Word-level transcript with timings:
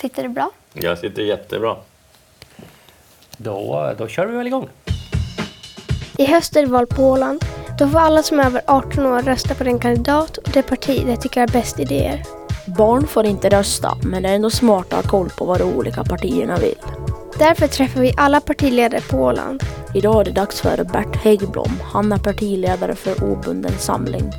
Sitter 0.00 0.22
det 0.22 0.28
bra? 0.28 0.50
Jag 0.72 0.98
sitter 0.98 1.22
jättebra. 1.22 1.76
Då, 3.36 3.94
då 3.98 4.08
kör 4.08 4.26
vi 4.26 4.36
väl 4.36 4.46
igång. 4.46 4.68
I 6.18 6.26
höst 6.26 6.56
är 6.56 6.60
det 6.62 6.68
val 6.68 6.86
på 6.86 7.02
Åland. 7.02 7.44
Då 7.78 7.88
får 7.88 7.98
alla 7.98 8.22
som 8.22 8.40
är 8.40 8.46
över 8.46 8.62
18 8.66 9.06
år 9.06 9.22
rösta 9.22 9.54
på 9.54 9.64
den 9.64 9.78
kandidat 9.78 10.36
och 10.36 10.50
det 10.52 10.62
parti 10.62 11.02
de 11.06 11.16
tycker 11.16 11.40
har 11.40 11.48
bäst 11.48 11.80
idéer. 11.80 12.22
Barn 12.78 13.06
får 13.06 13.26
inte 13.26 13.48
rösta, 13.48 13.98
men 14.02 14.22
det 14.22 14.28
är 14.28 14.34
ändå 14.34 14.50
smart 14.50 14.92
att 14.92 15.04
ha 15.04 15.10
koll 15.10 15.30
på 15.38 15.44
vad 15.44 15.58
de 15.58 15.64
olika 15.64 16.04
partierna 16.04 16.56
vill. 16.56 16.78
Därför 17.38 17.66
träffar 17.66 18.00
vi 18.00 18.14
alla 18.16 18.40
partiledare 18.40 19.00
på 19.00 19.16
Åland. 19.16 19.62
Idag 19.94 20.20
är 20.20 20.24
det 20.24 20.30
dags 20.30 20.60
för 20.60 20.84
Bert 20.84 21.16
Häggblom. 21.16 21.80
Han 21.92 22.12
är 22.12 22.18
partiledare 22.18 22.94
för 22.94 23.24
Obunden 23.32 23.78
samling. 23.78 24.32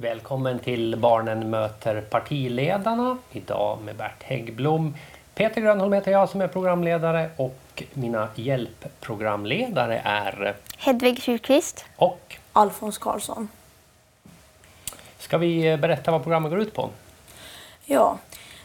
Välkommen 0.00 0.58
till 0.58 0.96
Barnen 0.96 1.50
möter 1.50 2.00
partiledarna. 2.00 3.18
Idag 3.32 3.78
med 3.82 3.96
Bert 3.96 4.22
Häggblom. 4.22 4.94
Peter 5.34 5.60
Grönholm 5.60 5.92
heter 5.92 6.10
jag 6.10 6.28
som 6.28 6.40
är 6.40 6.48
programledare 6.48 7.30
och 7.36 7.82
mina 7.92 8.28
hjälpprogramledare 8.34 10.02
är 10.04 10.56
Hedvig 10.78 11.22
Kyrkvist. 11.22 11.84
och 11.96 12.36
Alfons 12.52 12.98
Karlsson. 12.98 13.48
ska 15.18 15.38
vi 15.38 15.76
berätta 15.76 16.10
vad 16.10 16.22
programmet 16.22 16.50
går 16.50 16.60
ut 16.60 16.74
på? 16.74 16.90
Ja, 17.84 18.18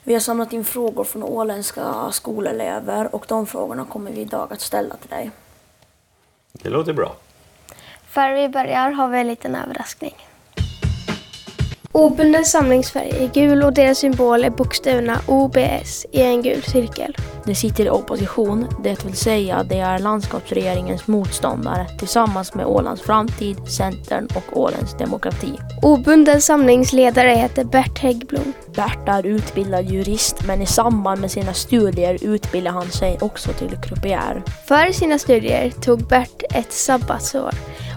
vi 0.03 0.13
har 0.13 0.19
samlat 0.19 0.53
in 0.53 0.65
frågor 0.65 1.03
från 1.03 1.23
åländska 1.23 2.11
skolelever 2.11 3.15
och 3.15 3.25
de 3.27 3.47
frågorna 3.47 3.85
kommer 3.85 4.11
vi 4.11 4.21
idag 4.21 4.53
att 4.53 4.61
ställa 4.61 4.95
till 4.95 5.09
dig. 5.09 5.31
Det 6.51 6.69
låter 6.69 6.93
bra. 6.93 7.15
Före 8.07 8.33
vi 8.33 8.49
börjar 8.49 8.91
har 8.91 9.07
vi 9.07 9.19
en 9.19 9.27
liten 9.27 9.55
överraskning. 9.55 10.15
Obunden 11.95 12.45
samlingsfärg 12.45 13.09
är 13.09 13.29
gul 13.33 13.63
och 13.63 13.73
deras 13.73 13.97
symbol 13.97 14.43
är 14.43 14.49
bokstäverna 14.49 15.19
OBS 15.27 16.05
i 16.11 16.21
en 16.21 16.41
gul 16.41 16.61
cirkel. 16.61 17.17
De 17.45 17.55
sitter 17.55 17.85
i 17.85 17.89
opposition, 17.89 18.67
det 18.83 19.05
vill 19.05 19.15
säga 19.15 19.63
det 19.63 19.79
är 19.79 19.99
landskapsregeringens 19.99 21.07
motståndare 21.07 21.87
tillsammans 21.99 22.53
med 22.53 22.65
Ålands 22.65 23.01
framtid, 23.01 23.57
Centern 23.67 24.27
och 24.35 24.57
Ålands 24.57 24.97
demokrati. 24.97 25.59
Obunden 25.81 26.41
samlingsledare 26.41 27.29
heter 27.29 27.63
Bert 27.63 27.99
Häggblom. 27.99 28.53
Bert 28.75 29.07
är 29.07 29.25
utbildad 29.25 29.85
jurist 29.85 30.47
men 30.47 30.61
i 30.61 30.65
samband 30.65 31.21
med 31.21 31.31
sina 31.31 31.53
studier 31.53 32.17
utbildar 32.21 32.71
han 32.71 32.89
sig 32.89 33.17
också 33.21 33.51
till 33.53 33.77
croupier. 33.83 34.43
För 34.67 34.91
sina 34.91 35.19
studier 35.19 35.69
tog 35.69 36.07
Bert 36.07 36.43
ett 36.53 36.73
sabbatsår 36.73 37.51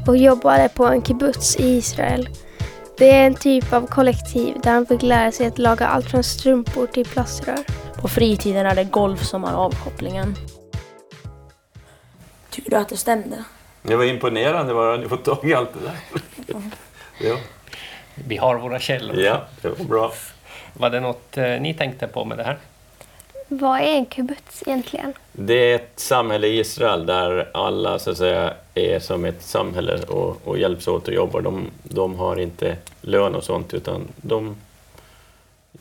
och 0.07 0.17
jobbade 0.17 0.69
på 0.69 0.87
en 0.87 1.03
kibbutz 1.03 1.57
i 1.57 1.77
Israel. 1.77 2.29
Det 2.99 3.11
är 3.11 3.27
en 3.27 3.35
typ 3.35 3.73
av 3.73 3.87
kollektiv 3.87 4.61
där 4.63 4.71
han 4.73 4.87
fick 4.87 5.03
lära 5.03 5.33
sig 5.33 5.47
att 5.47 5.59
laga 5.59 5.87
allt 5.87 6.11
från 6.11 6.25
strumpor 6.25 6.87
till 6.87 7.07
plaströr. 7.07 7.59
På 8.01 8.09
fritiden 8.09 8.67
är 8.67 8.75
det 8.75 8.85
golf 8.85 9.23
som 9.23 9.45
är 9.45 9.53
avkopplingen. 9.53 10.35
Tycker 12.51 12.71
du 12.71 12.77
att 12.77 12.89
det 12.89 12.97
stämde? 12.97 13.45
Det 13.83 13.97
var 13.97 14.05
imponerande 14.05 14.73
vad 14.73 14.87
du 14.87 14.91
hade 14.91 15.09
fått 15.09 15.25
tag 15.25 15.39
i 15.51 15.55
allt 15.55 15.71
det 15.75 15.81
där. 15.89 15.97
Ja, 17.19 17.37
Vi 18.15 18.37
har 18.37 18.59
våra 18.59 18.79
källor. 18.79 19.17
ja 19.21 19.45
det 19.63 19.69
var 19.69 19.85
bra. 19.85 20.13
Var 20.73 20.91
det 20.91 21.01
något 21.01 21.37
eh, 21.37 21.45
ni 21.61 21.75
tänkte 21.75 22.07
på 22.07 22.25
med 22.25 22.39
det 22.39 22.45
här? 22.45 22.59
Vad 23.49 23.81
är 23.81 23.85
en 23.85 24.07
kibbutz 24.07 24.63
egentligen? 24.67 25.13
Det 25.33 25.55
är 25.55 25.75
ett 25.75 25.93
samhälle 25.97 26.47
i 26.47 26.59
Israel 26.59 27.07
där 27.07 27.51
alla 27.55 27.99
så 27.99 28.11
att 28.11 28.17
säga 28.17 28.55
är 28.75 28.99
som 28.99 29.25
ett 29.25 29.43
samhälle 29.43 30.03
och, 30.03 30.37
och 30.45 30.59
hjälps 30.59 30.89
åt 30.89 31.09
och 31.09 31.15
jobbar. 31.15 31.41
De, 31.41 31.67
de 31.83 32.15
har 32.15 32.37
inte 32.37 32.77
lön 33.01 33.35
och 33.35 33.45
sånt 33.45 33.75
utan 33.75 34.09
de 34.17 34.57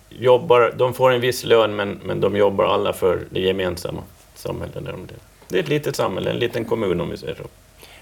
jobbar, 0.10 0.74
de 0.78 0.94
får 0.94 1.12
en 1.12 1.22
viss 1.22 1.44
lön 1.44 1.76
men, 1.76 2.00
men 2.04 2.22
de 2.22 2.36
jobbar 2.36 2.66
alla 2.66 2.94
för 2.94 3.20
det 3.30 3.40
gemensamma 3.40 4.02
samhället. 4.36 4.74
Där 4.74 4.92
de. 4.92 5.08
Det 5.48 5.58
är 5.58 5.64
ett 5.64 5.70
litet 5.70 5.96
samhälle, 5.96 6.30
en 6.30 6.40
liten 6.40 6.66
kommun 6.66 7.02
om 7.02 7.10
vi 7.10 7.18
säger 7.18 7.36
så. 7.36 7.44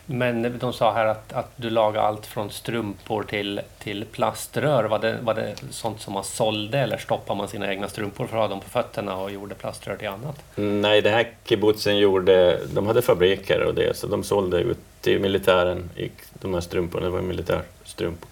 Men 0.05 0.59
de 0.59 0.73
sa 0.73 0.93
här 0.93 1.05
att, 1.05 1.33
att 1.33 1.51
du 1.55 1.69
lagar 1.69 2.01
allt 2.01 2.25
från 2.25 2.49
strumpor 2.49 3.23
till, 3.23 3.61
till 3.79 4.05
plaströr. 4.05 4.83
Var 4.83 4.99
det, 4.99 5.17
var 5.21 5.33
det 5.33 5.55
sånt 5.69 6.01
som 6.01 6.13
man 6.13 6.23
sålde 6.23 6.79
eller 6.79 6.97
stoppade 6.97 7.37
man 7.37 7.47
sina 7.47 7.69
egna 7.69 7.89
strumpor 7.89 8.27
för 8.27 8.37
att 8.37 8.41
ha 8.41 8.47
dem 8.47 8.59
på 8.59 8.69
fötterna 8.69 9.17
och 9.17 9.31
gjorde 9.31 9.55
plaströr 9.55 9.95
till 9.95 10.07
annat? 10.07 10.43
Nej, 10.55 11.01
det 11.01 11.09
här 11.09 11.31
kibbutzen 11.43 11.97
gjorde, 11.97 12.59
de 12.73 12.87
hade 12.87 13.01
fabriker 13.01 13.63
och 13.63 13.75
det, 13.75 13.97
så 13.97 14.07
de 14.07 14.23
sålde 14.23 14.57
ut 14.57 14.77
till 15.01 15.19
militären, 15.19 15.89
i 15.95 16.11
de 16.33 16.53
här 16.53 16.61
strumporna, 16.61 17.05
det 17.05 17.11
var 17.11 17.21
militärstrumpor. 17.21 18.29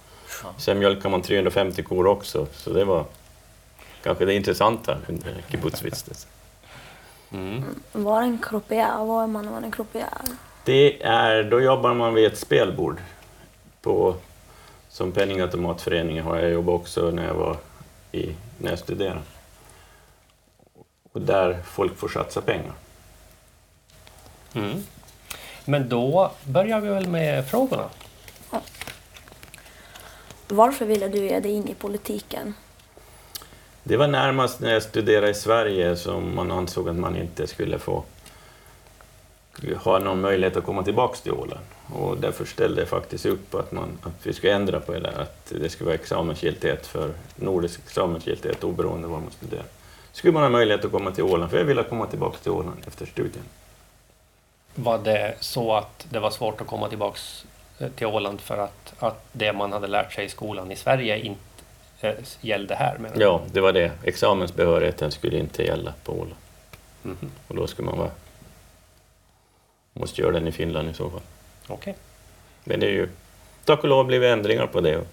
Sen 0.57 0.79
mjölkade 0.79 1.09
man 1.09 1.21
350 1.21 1.83
kor 1.83 2.07
också, 2.07 2.47
så 2.53 2.73
det 2.73 2.85
var 2.85 3.05
kanske 4.03 4.25
det 4.25 4.33
intressanta 4.33 4.97
under 5.07 5.43
kibbutzvistelsen. 5.49 6.29
Mm. 7.33 7.63
Var 7.91 8.21
en 8.21 8.37
croupier? 8.37 9.05
Vad 9.05 9.23
är 9.23 9.27
man 9.27 9.45
när 9.45 9.51
man 9.51 9.63
är 9.63 9.71
croupier? 9.71 10.07
Det 10.63 11.03
är, 11.03 11.43
då 11.43 11.61
jobbar 11.61 11.93
man 11.93 12.13
vid 12.13 12.25
ett 12.25 12.37
spelbord 12.37 12.97
på, 13.81 14.15
som 14.89 15.11
penningautomatföreningen 15.11 16.23
har 16.23 16.37
jag 16.37 16.51
jobbat 16.51 16.75
också 16.75 17.11
när 17.11 17.27
jag 17.27 17.33
var 17.33 17.57
i, 18.11 18.35
när 18.57 18.69
jag 18.69 18.79
studerade. 18.79 19.21
Och 21.11 21.21
där 21.21 21.59
folk 21.65 21.97
får 21.97 22.07
satsa 22.07 22.41
pengar. 22.41 22.73
Mm. 24.53 24.83
Men 25.65 25.89
då 25.89 26.31
börjar 26.43 26.79
vi 26.79 26.89
väl 26.89 27.07
med 27.07 27.47
frågorna. 27.47 27.89
Varför 30.47 30.85
ville 30.85 31.07
du 31.07 31.17
ge 31.17 31.39
dig 31.39 31.51
in 31.51 31.67
i 31.67 31.73
politiken? 31.73 32.53
Det 33.83 33.97
var 33.97 34.07
närmast 34.07 34.59
när 34.59 34.73
jag 34.73 34.83
studerade 34.83 35.29
i 35.29 35.33
Sverige 35.33 35.95
som 35.95 36.35
man 36.35 36.51
ansåg 36.51 36.89
att 36.89 36.95
man 36.95 37.17
inte 37.17 37.47
skulle 37.47 37.79
få 37.79 38.03
ha 39.83 39.99
någon 39.99 40.21
möjlighet 40.21 40.57
att 40.57 40.63
komma 40.63 40.83
tillbaka 40.83 41.15
till 41.15 41.31
Åland. 41.31 41.65
Och 41.93 42.17
därför 42.17 42.45
ställde 42.45 42.81
jag 42.81 42.89
faktiskt 42.89 43.25
upp 43.25 43.51
på 43.51 43.57
att, 43.57 43.71
man, 43.71 43.97
att 44.03 44.27
vi 44.27 44.33
skulle 44.33 44.53
ändra 44.53 44.79
på 44.79 44.91
det, 44.91 45.09
att 45.09 45.53
det 45.61 45.69
skulle 45.69 45.85
vara 45.85 45.95
examensgiltighet 45.95 46.87
för 46.87 47.11
nordisk 47.35 47.79
examensgiltighet 47.85 48.63
oberoende 48.63 49.07
var 49.07 49.19
man 49.19 49.31
studerar. 49.31 49.65
Skulle 50.11 50.33
man 50.33 50.43
ha 50.43 50.49
möjlighet 50.49 50.85
att 50.85 50.91
komma 50.91 51.11
till 51.11 51.23
Åland, 51.23 51.51
för 51.51 51.57
jag 51.57 51.65
ville 51.65 51.83
komma 51.83 52.07
tillbaka 52.07 52.37
till 52.37 52.51
Åland 52.51 52.83
efter 52.87 53.05
studien. 53.05 53.43
Var 54.75 54.97
det 54.97 55.35
så 55.39 55.73
att 55.73 56.05
det 56.09 56.19
var 56.19 56.29
svårt 56.29 56.61
att 56.61 56.67
komma 56.67 56.89
tillbaks 56.89 57.45
eh, 57.79 57.89
till 57.89 58.07
Åland 58.07 58.41
för 58.41 58.57
att, 58.57 58.93
att 58.99 59.25
det 59.31 59.53
man 59.53 59.73
hade 59.73 59.87
lärt 59.87 60.13
sig 60.13 60.25
i 60.25 60.29
skolan 60.29 60.71
i 60.71 60.75
Sverige 60.75 61.19
inte 61.19 61.41
eh, 62.01 62.13
gällde 62.41 62.75
här? 62.75 62.97
menar? 62.97 63.21
Ja, 63.21 63.41
det 63.51 63.61
var 63.61 63.73
det. 63.73 63.91
Examensbehörigheten 64.03 65.11
skulle 65.11 65.37
inte 65.37 65.63
gälla 65.63 65.93
på 66.03 66.11
Åland. 66.11 66.35
Mhm. 67.03 67.31
Och 67.47 67.55
då 67.55 67.67
skulle 67.67 67.85
man 67.85 67.97
vara... 67.97 68.11
Måste 69.93 70.21
göra 70.21 70.31
den 70.31 70.47
i 70.47 70.51
Finland 70.51 70.89
i 70.89 70.93
så 70.93 71.09
fall. 71.09 71.21
Okej. 71.67 71.95
Men 72.63 72.79
det 72.79 72.85
är 72.85 72.91
ju... 72.91 73.09
Tack 73.65 73.83
och 73.83 73.89
lov 73.89 74.05
blev 74.05 74.21
det 74.21 74.29
ändringar 74.29 74.67
på 74.67 74.81
det. 74.81 74.97
Och 74.97 75.07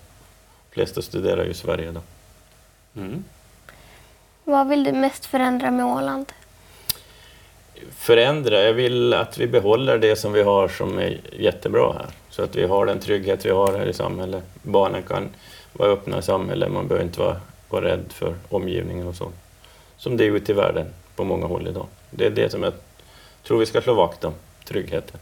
de 0.68 0.74
flesta 0.74 1.02
studerar 1.02 1.44
ju 1.44 1.50
i 1.50 1.54
Sverige 1.54 1.92
då. 1.92 2.00
Mm. 3.00 3.24
Vad 4.44 4.68
vill 4.68 4.84
du 4.84 4.92
mest 4.92 5.26
förändra 5.26 5.70
med 5.70 5.86
Åland? 5.86 6.32
Förändra, 7.90 8.62
jag 8.62 8.72
vill 8.72 9.14
att 9.14 9.38
vi 9.38 9.46
behåller 9.46 9.98
det 9.98 10.16
som 10.16 10.32
vi 10.32 10.42
har 10.42 10.68
som 10.68 10.98
är 10.98 11.20
jättebra 11.32 11.92
här. 11.92 12.06
Så 12.30 12.42
att 12.42 12.56
vi 12.56 12.66
har 12.66 12.86
den 12.86 13.00
trygghet 13.00 13.46
vi 13.46 13.50
har 13.50 13.78
här 13.78 13.86
i 13.86 13.92
samhället. 13.92 14.44
Barnen 14.62 15.02
kan 15.02 15.28
vara 15.72 15.90
öppna 15.90 16.18
i 16.18 16.22
samhället, 16.22 16.72
man 16.72 16.88
behöver 16.88 17.06
inte 17.06 17.20
vara, 17.20 17.40
vara 17.68 17.84
rädd 17.84 18.04
för 18.08 18.34
omgivningen 18.48 19.06
och 19.06 19.14
så. 19.14 19.32
Som 19.96 20.16
det 20.16 20.24
är 20.24 20.30
ute 20.30 20.52
i 20.52 20.54
världen 20.54 20.86
på 21.16 21.24
många 21.24 21.46
håll 21.46 21.68
idag. 21.68 21.86
Det 22.10 22.26
är 22.26 22.30
det 22.30 22.50
som 22.50 22.62
jag 22.62 22.72
tror 23.42 23.58
vi 23.58 23.66
ska 23.66 23.80
slå 23.80 23.94
vakt 23.94 24.24
om, 24.24 24.34
tryggheten. 24.68 25.20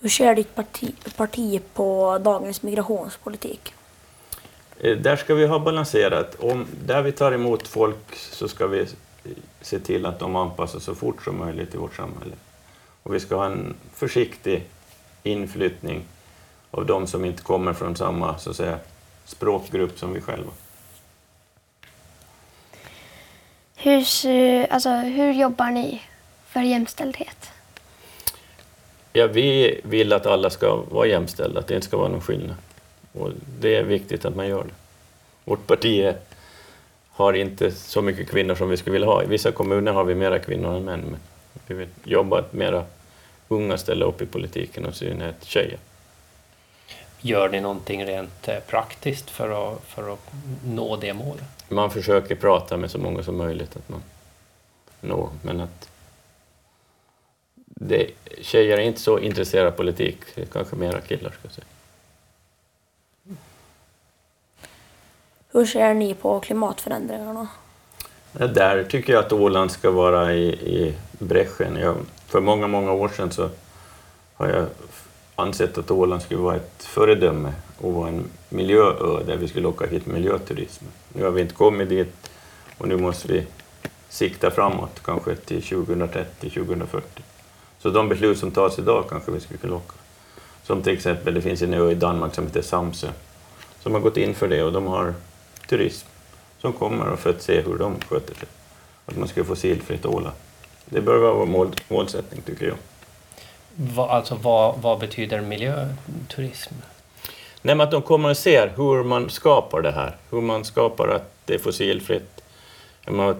Hur 0.00 0.08
ser 0.08 0.34
ditt 0.34 0.54
parti, 0.54 0.94
parti 1.16 1.60
på 1.74 2.18
dagens 2.18 2.62
migrationspolitik? 2.62 3.74
Eh, 4.80 4.96
Där 4.96 5.16
ska 5.16 5.34
vi 5.34 5.46
ha 5.46 5.58
balanserat. 5.58 6.34
Om, 6.34 6.66
där 6.84 7.02
vi 7.02 7.12
tar 7.12 7.32
emot 7.32 7.68
folk 7.68 8.16
så 8.16 8.48
ska 8.48 8.66
vi 8.66 8.86
se 9.60 9.78
till 9.78 10.06
att 10.06 10.18
de 10.18 10.36
anpassas 10.36 10.84
så 10.84 10.94
fort 10.94 11.24
som 11.24 11.38
möjligt 11.38 11.74
i 11.74 11.76
vårt 11.78 11.96
samhälle. 11.96 12.34
Och 13.02 13.14
vi 13.14 13.20
ska 13.20 13.36
ha 13.36 13.46
en 13.46 13.74
försiktig 13.94 14.64
inflyttning 15.22 16.04
av 16.70 16.86
de 16.86 17.06
som 17.06 17.24
inte 17.24 17.42
kommer 17.42 17.72
från 17.72 17.96
samma 17.96 18.38
så 18.38 18.50
att 18.50 18.56
säga, 18.56 18.78
språkgrupp 19.24 19.98
som 19.98 20.12
vi 20.12 20.20
själva. 20.20 20.50
Hur, 23.76 24.00
alltså, 24.72 24.90
hur 24.90 25.32
jobbar 25.32 25.70
ni 25.70 26.02
för 26.56 26.62
jämställdhet? 26.62 27.50
Ja, 29.12 29.26
vi 29.26 29.80
vill 29.84 30.12
att 30.12 30.26
alla 30.26 30.50
ska 30.50 30.76
vara 30.76 31.06
jämställda, 31.06 31.60
att 31.60 31.66
det 31.66 31.74
inte 31.74 31.86
ska 31.86 31.96
vara 31.96 32.08
någon 32.08 32.20
skillnad. 32.20 32.56
Och 33.12 33.30
det 33.60 33.76
är 33.76 33.82
viktigt 33.82 34.24
att 34.24 34.36
man 34.36 34.48
gör 34.48 34.64
det. 34.64 34.74
Vårt 35.44 35.66
parti 35.66 36.00
är, 36.00 36.16
har 37.10 37.32
inte 37.32 37.70
så 37.70 38.02
mycket 38.02 38.30
kvinnor 38.30 38.54
som 38.54 38.68
vi 38.68 38.76
skulle 38.76 38.92
vilja 38.92 39.06
ha. 39.08 39.22
I 39.22 39.26
vissa 39.26 39.52
kommuner 39.52 39.92
har 39.92 40.04
vi 40.04 40.14
mera 40.14 40.38
kvinnor 40.38 40.76
än 40.76 40.84
män, 40.84 41.00
men 41.00 41.20
vi 41.66 41.74
vill 41.74 41.88
jobba 42.04 42.38
att 42.38 42.52
mera 42.52 42.84
unga 43.48 43.78
ställer 43.78 44.06
upp 44.06 44.22
i 44.22 44.26
politiken 44.26 44.84
och 44.84 44.92
i 44.92 44.96
synnerhet 44.96 45.44
tjejer. 45.44 45.78
Gör 47.20 47.48
ni 47.48 47.60
någonting 47.60 48.04
rent 48.04 48.48
eh, 48.48 48.58
praktiskt 48.58 49.30
för 49.30 49.72
att, 49.74 49.84
för 49.84 50.12
att 50.12 50.32
nå 50.64 50.96
det 50.96 51.14
målet? 51.14 51.44
Man 51.68 51.90
försöker 51.90 52.34
prata 52.34 52.76
med 52.76 52.90
så 52.90 52.98
många 52.98 53.22
som 53.22 53.36
möjligt 53.36 53.76
att 53.76 53.88
man 53.88 54.02
når, 55.00 55.28
men 55.42 55.60
att 55.60 55.88
det, 57.80 58.10
tjejer 58.40 58.78
är 58.78 58.82
inte 58.82 59.00
så 59.00 59.18
intresserade 59.18 59.68
av 59.68 59.72
politik, 59.72 60.18
det 60.34 60.42
är 60.42 60.46
kanske 60.46 60.76
mera 60.76 61.00
killar 61.00 61.30
ska 61.30 61.38
jag 61.42 61.52
säga. 61.52 61.66
Hur 65.52 65.66
ser 65.66 65.94
ni 65.94 66.14
på 66.14 66.40
klimatförändringarna? 66.40 67.48
Där 68.32 68.84
tycker 68.84 69.12
jag 69.12 69.24
att 69.24 69.32
Åland 69.32 69.70
ska 69.70 69.90
vara 69.90 70.34
i, 70.34 70.48
i 70.48 70.94
bräschen. 71.18 71.76
Jag, 71.76 71.96
för 72.26 72.40
många, 72.40 72.66
många 72.66 72.92
år 72.92 73.08
sedan 73.08 73.30
så 73.30 73.48
har 74.34 74.48
jag 74.48 74.66
ansett 75.34 75.78
att 75.78 75.90
Åland 75.90 76.22
skulle 76.22 76.40
vara 76.40 76.56
ett 76.56 76.84
föredöme 76.84 77.52
och 77.78 77.92
vara 77.92 78.08
en 78.08 78.24
miljöö 78.48 79.22
där 79.26 79.36
vi 79.36 79.48
skulle 79.48 79.62
locka 79.62 79.86
hit 79.86 80.06
miljöturism. 80.06 80.84
Nu 81.12 81.24
har 81.24 81.30
vi 81.30 81.40
inte 81.40 81.54
kommit 81.54 81.88
dit 81.88 82.30
och 82.78 82.88
nu 82.88 82.96
måste 82.96 83.32
vi 83.32 83.46
sikta 84.08 84.50
framåt, 84.50 85.00
kanske 85.04 85.36
till 85.36 85.62
2030, 85.62 86.50
2040. 86.50 87.22
Så 87.86 87.90
de 87.90 88.08
beslut 88.08 88.38
som 88.38 88.50
tas 88.50 88.78
idag 88.78 89.04
kanske 89.08 89.32
vi 89.32 89.40
skulle 89.40 89.58
kunna 89.58 89.72
locka. 89.72 89.94
Som 90.62 90.82
till 90.82 90.92
exempel, 90.92 91.34
det 91.34 91.42
finns 91.42 91.62
en 91.62 91.74
ö 91.74 91.90
i 91.90 91.94
Danmark 91.94 92.34
som 92.34 92.46
heter 92.46 92.62
Samsö 92.62 93.08
som 93.80 93.94
har 93.94 94.00
gått 94.00 94.16
in 94.16 94.34
för 94.34 94.48
det 94.48 94.62
och 94.62 94.72
de 94.72 94.86
har 94.86 95.14
turism 95.68 96.06
som 96.58 96.72
kommer 96.72 97.16
för 97.16 97.30
att 97.30 97.42
se 97.42 97.60
hur 97.60 97.78
de 97.78 98.00
sköter 98.08 98.34
sig. 98.34 98.48
Att 99.06 99.16
man 99.16 99.28
ska 99.28 99.44
få 99.44 99.48
fossilfritt 99.48 100.06
Åland. 100.06 100.36
Det 100.84 101.00
bör 101.00 101.18
vara 101.18 101.32
vår 101.32 101.46
mål, 101.46 101.68
målsättning 101.88 102.42
tycker 102.42 102.66
jag. 102.66 102.76
Va, 103.74 104.08
alltså 104.08 104.34
vad, 104.42 104.78
vad 104.78 104.98
betyder 104.98 105.40
miljöturism? 105.40 106.74
Nej, 107.62 107.74
men 107.74 107.80
att 107.80 107.90
de 107.90 108.02
kommer 108.02 108.30
och 108.30 108.36
ser 108.36 108.72
hur 108.76 109.04
man 109.04 109.30
skapar 109.30 109.82
det 109.82 109.92
här. 109.92 110.16
Hur 110.30 110.40
man 110.40 110.64
skapar 110.64 111.08
att 111.08 111.32
det 111.44 111.54
är 111.54 111.58
fossilfritt. 111.58 112.42
Menar, 113.06 113.36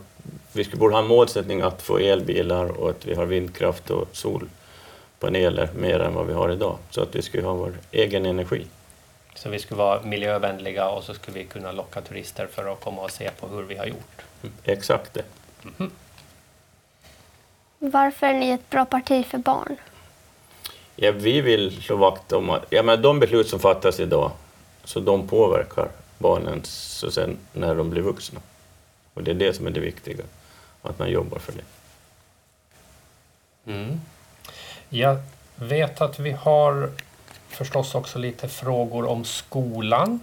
vi 0.52 0.64
skulle 0.64 0.80
borde 0.80 0.94
ha 0.94 1.02
en 1.02 1.08
målsättning 1.08 1.60
att 1.60 1.82
få 1.82 1.98
elbilar 1.98 2.66
och 2.80 2.90
att 2.90 3.06
vi 3.06 3.14
har 3.14 3.26
vindkraft 3.26 3.90
och 3.90 4.08
solpaneler 4.12 5.70
mer 5.76 6.00
än 6.00 6.14
vad 6.14 6.26
vi 6.26 6.32
har 6.32 6.52
idag. 6.52 6.78
Så 6.90 7.02
att 7.02 7.14
vi 7.14 7.22
skulle 7.22 7.46
ha 7.46 7.54
vår 7.54 7.72
egen 7.92 8.26
energi. 8.26 8.66
Så 9.34 9.48
vi 9.50 9.58
skulle 9.58 9.78
vara 9.78 10.02
miljövänliga 10.02 10.88
och 10.88 11.04
så 11.04 11.14
skulle 11.14 11.38
vi 11.38 11.44
kunna 11.44 11.72
locka 11.72 12.00
turister 12.00 12.46
för 12.46 12.72
att 12.72 12.80
komma 12.80 13.02
och 13.02 13.10
se 13.10 13.30
på 13.30 13.46
hur 13.48 13.62
vi 13.62 13.76
har 13.76 13.86
gjort. 13.86 14.22
Mm, 14.42 14.54
exakt 14.64 15.14
det. 15.14 15.24
Mhm. 15.62 15.90
Varför 17.78 18.26
är 18.26 18.34
ni 18.34 18.50
ett 18.50 18.70
bra 18.70 18.84
parti 18.84 19.26
för 19.26 19.38
barn? 19.38 19.76
Ja, 20.96 21.12
vi 21.12 21.40
vill 21.40 21.82
slå 21.82 21.96
vakt 21.96 22.32
om 22.32 22.50
att 22.50 22.64
ja, 22.70 22.82
men 22.82 23.02
de 23.02 23.20
beslut 23.20 23.48
som 23.48 23.60
fattas 23.60 24.00
idag, 24.00 24.30
så 24.84 25.00
de 25.00 25.28
påverkar 25.28 25.88
barnen 26.18 26.60
så 26.64 27.10
sen 27.10 27.36
när 27.52 27.74
de 27.74 27.90
blir 27.90 28.02
vuxna. 28.02 28.40
Och 29.16 29.22
det 29.22 29.30
är 29.30 29.34
det 29.34 29.52
som 29.54 29.66
är 29.66 29.70
det 29.70 29.80
viktiga, 29.80 30.24
att 30.82 30.98
man 30.98 31.10
jobbar 31.10 31.38
för 31.38 31.52
det. 31.52 31.64
Mm. 33.72 34.00
Jag 34.88 35.18
vet 35.54 36.00
att 36.00 36.18
vi 36.18 36.30
har 36.30 36.90
förstås 37.48 37.94
också 37.94 38.18
lite 38.18 38.48
frågor 38.48 39.08
om 39.08 39.24
skolan. 39.24 40.20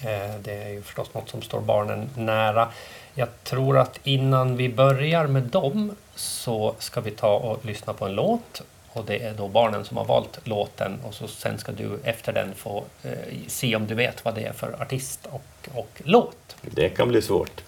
Eh, 0.00 0.40
Det 0.40 0.62
är 0.62 0.68
ju 0.68 0.82
förstås 0.82 1.14
något 1.14 1.28
som 1.28 1.42
står 1.42 1.60
barnen 1.60 2.10
nära. 2.16 2.68
Jag 3.14 3.28
tror 3.44 3.78
att 3.78 4.00
innan 4.02 4.56
vi 4.56 4.68
börjar 4.68 5.26
med 5.26 5.42
dem 5.42 5.96
så 6.14 6.74
ska 6.78 7.00
vi 7.00 7.10
ta 7.10 7.36
och 7.36 7.64
lyssna 7.64 7.92
på 7.92 8.06
en 8.06 8.14
låt. 8.14 8.62
Och 8.88 9.04
det 9.04 9.22
är 9.22 9.34
då 9.34 9.48
barnen 9.48 9.84
som 9.84 9.96
har 9.96 10.04
valt 10.04 10.46
låten 10.46 11.00
och 11.04 11.14
så 11.14 11.28
sen 11.28 11.58
ska 11.58 11.72
du 11.72 11.98
efter 12.04 12.32
den 12.32 12.54
få 12.54 12.84
eh, 13.02 13.12
se 13.46 13.76
om 13.76 13.86
du 13.86 13.94
vet 13.94 14.24
vad 14.24 14.34
det 14.34 14.44
är 14.44 14.52
för 14.52 14.82
artist 14.82 15.26
och, 15.30 15.68
och 15.74 15.88
låt. 16.04 16.56
Det 16.62 16.88
kan 16.88 17.08
bli 17.08 17.22
svårt. 17.22 17.62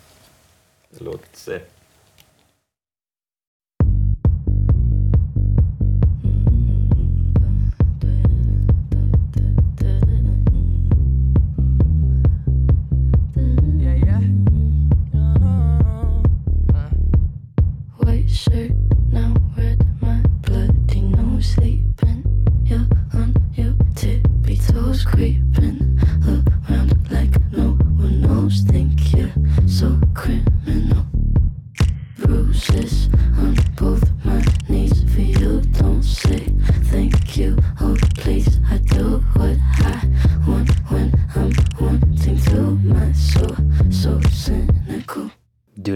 Låt 0.98 1.36
se. 1.36 1.60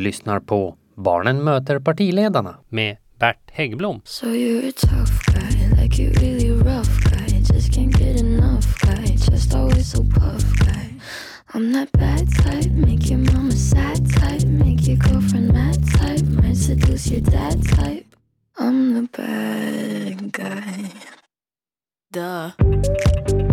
Lyssnar 0.05 0.41
på 0.41 0.77
Barnen 0.97 1.45
möter 1.45 1.79
partiledarna 1.79 2.57
med 2.69 2.97
Bert 3.19 3.51
Häggblom. 3.53 4.01
So 4.05 4.27
you're 4.27 4.69
a 4.69 4.73
tough 4.73 5.27
guy, 5.27 5.83
like 5.83 6.03
you 6.03 6.13
really 6.13 6.51
rough 6.51 7.05
guy. 7.05 7.41
Just 7.55 7.73
can't 7.75 7.99
get 7.99 8.21
enough 8.21 8.67
guy, 8.81 9.07
just 9.07 9.55
always 9.55 9.91
so 9.91 10.05
puff 10.05 10.45
guy. 10.59 10.95
I'm 11.55 11.73
that 11.73 11.93
bad 11.93 12.27
type, 12.43 12.71
make 12.73 13.11
your 13.11 13.19
mama 13.19 13.53
sad 13.53 14.11
type, 14.11 14.45
make 14.45 14.89
your 14.89 14.97
girlfriend 14.97 15.53
mad 15.53 15.79
type, 15.99 16.27
might 16.43 16.57
seduce 16.57 17.11
your 17.11 17.21
dad 17.21 17.63
type. 17.69 18.07
I'm 18.59 18.95
the 18.95 19.09
bad 19.13 20.33
guy. 20.33 20.91
Duh. 22.13 23.44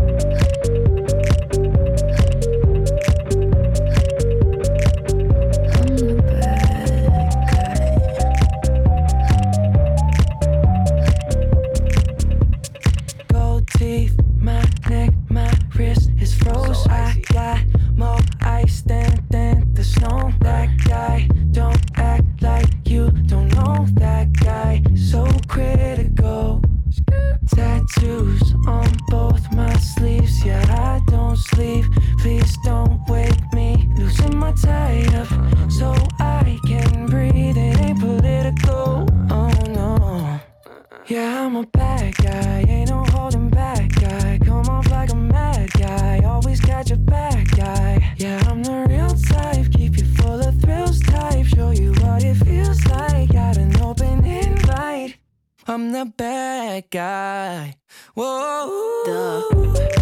I'm 55.71 55.93
the 55.93 56.03
bad 56.03 56.89
guy. 56.89 57.77
Whoa. 58.13 59.03
I'm 59.07 60.00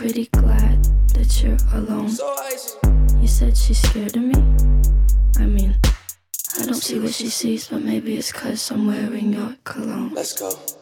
pretty 0.00 0.30
glad 0.32 0.82
that 1.12 1.42
you're 1.42 1.58
alone. 1.74 2.08
So 2.08 2.34
You 3.20 3.28
said 3.28 3.54
she's 3.54 3.82
scared 3.82 4.16
of 4.16 4.22
me. 4.22 4.34
I 5.36 5.44
mean, 5.44 5.76
I 6.58 6.64
don't 6.64 6.72
see 6.72 6.98
what 6.98 7.12
she 7.12 7.28
sees, 7.28 7.68
but 7.68 7.82
maybe 7.82 8.16
it's 8.16 8.32
cause 8.32 8.70
I'm 8.70 8.86
wearing 8.86 9.34
your 9.34 9.56
cologne. 9.62 10.14
Let's 10.14 10.32
go. 10.32 10.79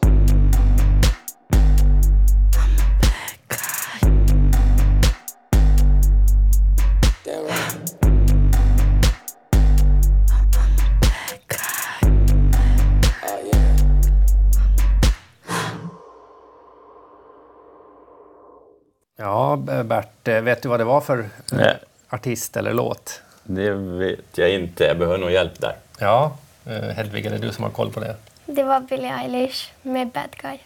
Ja, 19.39 19.55
Bert, 19.83 20.27
eh, 20.27 20.41
vet 20.41 20.61
du 20.61 20.69
vad 20.69 20.79
det 20.79 20.83
var 20.83 21.01
för 21.01 21.19
eh, 21.19 21.25
Nej. 21.51 21.77
artist 22.09 22.57
eller 22.57 22.73
låt? 22.73 23.21
Det 23.43 23.71
vet 23.71 24.19
jag 24.37 24.51
inte. 24.53 24.83
Jag 24.83 24.97
behöver 24.97 25.17
nog 25.17 25.31
hjälp 25.31 25.59
där. 25.59 25.75
Ja, 25.99 26.31
eh, 26.65 26.73
Hedvig, 26.81 27.25
är 27.25 27.29
det 27.29 27.37
du 27.37 27.51
som 27.51 27.63
har 27.63 27.71
koll 27.71 27.91
på 27.91 27.99
det? 27.99 28.15
Det 28.45 28.63
var 28.63 28.79
Billie 28.79 29.07
Eilish 29.11 29.71
med 29.81 30.07
Bad 30.09 30.35
Guy. 30.41 30.57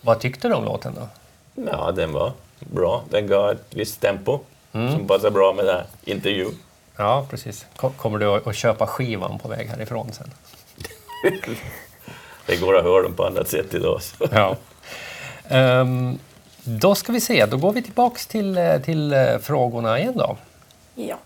Vad 0.00 0.20
tyckte 0.20 0.48
du 0.48 0.54
om 0.54 0.64
låten 0.64 0.94
då? 0.94 1.08
Ja, 1.72 1.92
den 1.92 2.12
var 2.12 2.32
bra. 2.58 3.02
Den 3.10 3.26
gav 3.26 3.50
ett 3.50 3.64
visst 3.70 4.00
tempo 4.00 4.40
som 4.72 5.06
passar 5.08 5.30
bra 5.30 5.52
med 5.52 5.64
den 5.64 5.74
här 5.76 5.84
intervjun. 6.04 6.58
Ja, 6.96 7.26
precis. 7.30 7.66
Ko- 7.76 7.90
Kommer 7.96 8.18
du 8.18 8.26
att 8.50 8.56
köpa 8.56 8.86
skivan 8.86 9.38
på 9.38 9.48
väg 9.48 9.68
härifrån 9.68 10.12
sen? 10.12 10.30
Det 12.46 12.56
går 12.56 12.76
att 12.78 12.84
höra 12.84 13.02
dem 13.02 13.14
på 13.14 13.26
annat 13.26 13.48
sätt 13.48 13.74
idag. 13.74 14.02
Så. 14.02 14.28
Ja. 14.32 14.56
Ehm, 15.48 16.18
då 16.66 16.94
ska 16.94 17.12
vi 17.12 17.20
se, 17.20 17.46
då 17.46 17.56
går 17.56 17.72
vi 17.72 17.82
tillbaks 17.82 18.26
till, 18.26 18.58
eh, 18.58 18.78
till 18.78 19.12
eh, 19.12 19.38
frågorna 19.38 19.98
igen 19.98 20.16
då. 20.16 20.36
Ja. 20.94 21.18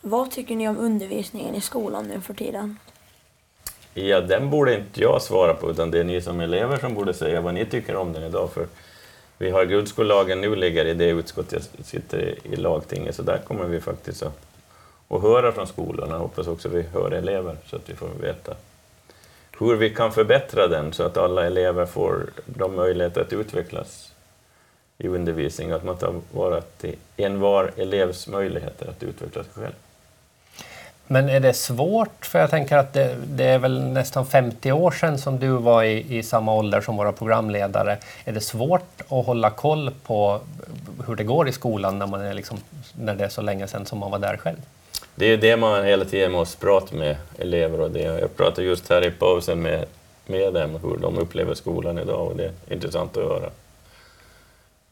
Vad 0.00 0.30
tycker 0.30 0.56
ni 0.56 0.68
om 0.68 0.78
undervisningen 0.78 1.54
i 1.54 1.60
skolan 1.60 2.06
nu 2.06 2.20
för 2.20 2.34
tiden? 2.34 2.78
Ja, 3.94 4.20
den 4.20 4.50
borde 4.50 4.74
inte 4.74 5.00
jag 5.00 5.22
svara 5.22 5.54
på, 5.54 5.70
utan 5.70 5.90
det 5.90 5.98
är 5.98 6.04
ni 6.04 6.20
som 6.20 6.40
elever 6.40 6.76
som 6.76 6.94
borde 6.94 7.14
säga 7.14 7.40
vad 7.40 7.54
ni 7.54 7.64
tycker 7.64 7.96
om 7.96 8.12
den 8.12 8.22
idag. 8.22 8.50
För 8.52 8.66
vi 9.38 9.50
har 9.50 9.64
grundskollagen 9.64 10.40
nu 10.40 10.56
ligger 10.56 10.84
i 10.84 10.94
det 10.94 11.08
utskott 11.08 11.52
jag 11.52 11.62
sitter 11.84 12.18
i, 12.18 12.52
i 12.52 12.56
lagtinget, 12.56 13.14
så 13.14 13.22
där 13.22 13.38
kommer 13.38 13.64
vi 13.64 13.80
faktiskt 13.80 14.22
att, 14.22 14.38
att 15.08 15.22
höra 15.22 15.52
från 15.52 15.66
skolorna. 15.66 16.12
Jag 16.12 16.20
hoppas 16.20 16.46
också 16.46 16.68
vi 16.68 16.82
hör 16.82 17.10
elever, 17.10 17.56
så 17.66 17.76
att 17.76 17.90
vi 17.90 17.94
får 17.94 18.08
veta 18.20 18.54
hur 19.58 19.76
vi 19.76 19.90
kan 19.90 20.12
förbättra 20.12 20.68
den 20.68 20.92
så 20.92 21.02
att 21.02 21.16
alla 21.16 21.46
elever 21.46 21.86
får 21.86 22.26
de 22.44 22.76
möjligheter 22.76 23.20
att 23.20 23.32
utvecklas 23.32 24.12
i 24.98 25.08
undervisning, 25.08 25.70
att 25.70 25.84
man 25.84 25.96
tar 25.96 26.14
vara 26.32 26.60
till 26.60 26.96
envar 27.16 27.72
elevs 27.76 28.28
möjligheter 28.28 28.88
att 28.88 29.02
utveckla 29.02 29.44
sig 29.44 29.52
själv. 29.54 29.74
Men 31.06 31.28
är 31.28 31.40
det 31.40 31.52
svårt? 31.52 32.26
För 32.26 32.38
jag 32.38 32.50
tänker 32.50 32.76
att 32.76 32.92
det, 32.92 33.16
det 33.26 33.44
är 33.44 33.58
väl 33.58 33.82
nästan 33.82 34.26
50 34.26 34.72
år 34.72 34.90
sedan 34.90 35.18
som 35.18 35.38
du 35.38 35.48
var 35.48 35.82
i, 35.82 36.18
i 36.18 36.22
samma 36.22 36.54
ålder 36.54 36.80
som 36.80 36.96
våra 36.96 37.12
programledare. 37.12 37.98
Är 38.24 38.32
det 38.32 38.40
svårt 38.40 39.02
att 39.08 39.26
hålla 39.26 39.50
koll 39.50 39.90
på 40.02 40.40
hur 41.06 41.16
det 41.16 41.24
går 41.24 41.48
i 41.48 41.52
skolan 41.52 41.98
när, 41.98 42.06
man 42.06 42.20
är 42.20 42.34
liksom, 42.34 42.58
när 42.98 43.14
det 43.14 43.24
är 43.24 43.28
så 43.28 43.42
länge 43.42 43.66
sedan 43.66 43.86
som 43.86 43.98
man 43.98 44.10
var 44.10 44.18
där 44.18 44.36
själv? 44.36 44.56
Det 45.14 45.26
är 45.26 45.36
det 45.36 45.56
man 45.56 45.84
hela 45.84 46.04
tiden 46.04 46.32
måste 46.32 46.60
prata 46.60 46.96
med 46.96 47.16
elever 47.38 47.80
och 47.80 47.90
det. 47.90 48.02
Jag 48.02 48.36
pratade 48.36 48.66
just 48.66 48.90
här 48.90 49.04
i 49.04 49.10
pausen 49.10 49.62
med, 49.62 49.84
med 50.26 50.54
dem 50.54 50.70
hur 50.82 50.96
de 50.96 51.18
upplever 51.18 51.54
skolan 51.54 51.98
idag 51.98 52.26
och 52.26 52.36
det 52.36 52.44
är 52.44 52.72
intressant 52.74 53.16
att 53.16 53.24
höra. 53.24 53.50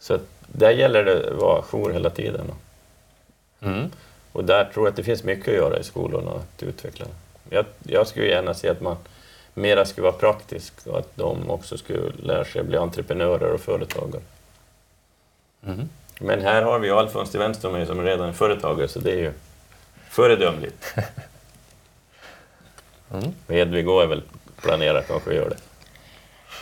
Så 0.05 0.15
att 0.15 0.23
där 0.47 0.71
gäller 0.71 1.05
det 1.05 1.31
att 1.31 1.37
vara 1.37 1.63
jour 1.63 1.93
hela 1.93 2.11
tiden. 2.11 2.53
Mm. 3.61 3.91
Och 4.33 4.45
där 4.45 4.65
tror 4.65 4.87
jag 4.87 4.91
att 4.91 4.97
det 4.97 5.03
finns 5.03 5.25
mycket 5.25 5.49
att 5.49 5.55
göra 5.55 5.79
i 5.79 5.85
skolorna 5.85 6.31
att 6.31 6.63
utveckla. 6.63 7.07
Jag, 7.51 7.65
jag 7.83 8.07
skulle 8.07 8.27
gärna 8.27 8.55
se 8.55 8.69
att 8.69 8.81
man 8.81 8.97
mera 9.55 9.85
skulle 9.85 10.03
vara 10.03 10.19
praktisk 10.19 10.87
och 10.87 10.99
att 10.99 11.17
de 11.17 11.51
också 11.51 11.79
skulle 11.79 12.13
lära 12.23 12.45
sig 12.45 12.61
att 12.61 12.67
bli 12.67 12.77
entreprenörer 12.77 13.53
och 13.53 13.61
företagare. 13.61 14.23
Mm. 15.67 15.89
Men 16.21 16.43
här 16.43 16.63
har 16.63 16.79
vi 16.79 16.89
ju 16.89 16.95
Alfons 16.95 17.31
till 17.31 17.41
vänster 17.41 17.71
mig 17.71 17.87
som 17.87 18.03
redan 18.03 18.29
är 18.29 18.33
företagare, 18.33 18.89
så 18.89 18.99
det 18.99 19.13
är 19.13 19.19
ju 19.19 19.33
föredömligt. 20.11 20.95
Mm. 23.13 23.35
Och 23.47 23.55
Hedvig 23.55 23.87
är 23.89 24.07
väl 24.07 24.23
planerar 24.57 25.03
kanske 25.03 25.31
att 25.31 25.37
göra 25.37 25.49
det. 25.49 25.57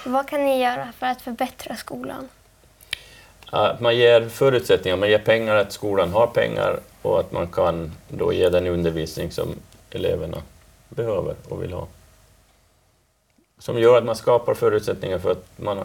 Vad 0.07 0.29
kan 0.29 0.45
ni 0.45 0.63
göra 0.63 0.93
för 0.99 1.07
att 1.07 1.23
förbättra 1.23 1.77
skolan? 1.77 2.29
Att 3.55 3.81
man 3.81 3.97
ger 3.97 4.29
förutsättningar, 4.29 4.97
man 4.97 5.11
ger 5.11 5.19
pengar, 5.19 5.57
att 5.57 5.73
skolan 5.73 6.13
har 6.13 6.27
pengar 6.27 6.81
och 7.03 7.21
att 7.21 7.33
man 7.33 7.47
kan 7.47 7.93
då 8.09 8.33
ge 8.33 8.49
den 8.49 8.67
undervisning 8.67 9.31
som 9.31 9.55
eleverna 9.91 10.43
behöver 10.89 11.35
och 11.49 11.63
vill 11.63 11.73
ha. 11.73 11.87
Som 13.59 13.79
gör 13.79 13.99
att 13.99 14.05
man 14.05 14.17
skapar 14.17 14.55
förutsättningar 14.55 15.19
för 15.19 15.31
att 15.31 15.45
man 15.57 15.79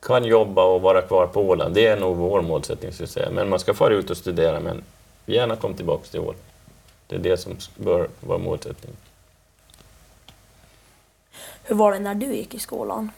kan 0.00 0.24
jobba 0.24 0.64
och 0.64 0.82
vara 0.82 1.02
kvar 1.02 1.26
på 1.26 1.40
Åland. 1.40 1.74
Det 1.74 1.86
är 1.86 1.96
nog 1.96 2.16
vår 2.16 2.42
målsättning, 2.42 2.92
skulle 2.92 3.04
jag 3.04 3.10
säga. 3.10 3.30
Men 3.30 3.48
man 3.48 3.58
ska 3.58 3.74
fara 3.74 3.94
ut 3.94 4.10
och 4.10 4.16
studera, 4.16 4.60
men 4.60 4.84
gärna 5.26 5.56
kom 5.56 5.74
tillbaka 5.74 6.04
till 6.10 6.20
Åland. 6.20 6.38
Det 7.06 7.14
är 7.14 7.20
det 7.20 7.36
som 7.36 7.56
bör 7.76 8.08
vara 8.20 8.38
målsättningen. 8.38 8.96
Hur 11.62 11.76
var 11.76 11.92
det 11.92 11.98
när 11.98 12.14
du 12.14 12.34
gick 12.34 12.54
i 12.54 12.58
skolan? 12.58 13.10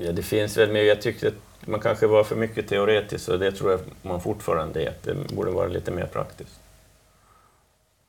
Ja, 0.00 0.12
det 0.12 0.22
finns 0.22 0.56
väl 0.56 0.72
mer. 0.72 0.82
Jag 0.82 1.02
tyckte 1.02 1.28
att 1.28 1.66
man 1.66 1.80
kanske 1.80 2.06
var 2.06 2.24
för 2.24 2.36
mycket 2.36 2.68
teoretisk 2.68 3.28
och 3.28 3.38
det 3.38 3.52
tror 3.52 3.70
jag 3.70 3.80
man 4.02 4.20
fortfarande 4.20 4.82
är. 4.82 4.94
Det 5.02 5.14
borde 5.14 5.50
vara 5.50 5.68
lite 5.68 5.90
mer 5.90 6.06
praktiskt. 6.06 6.60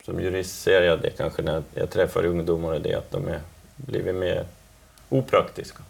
Som 0.04 0.20
jurist 0.20 0.62
ser 0.62 0.82
jag 0.82 1.02
det 1.02 1.10
kanske 1.10 1.42
när 1.42 1.62
jag 1.74 1.90
träffar 1.90 2.24
ungdomar, 2.24 2.78
det 2.78 2.94
att 2.94 3.10
de 3.10 3.28
är 3.28 3.40
blivit 3.76 4.14
mer 4.14 4.44
opraktiska. 5.08 5.82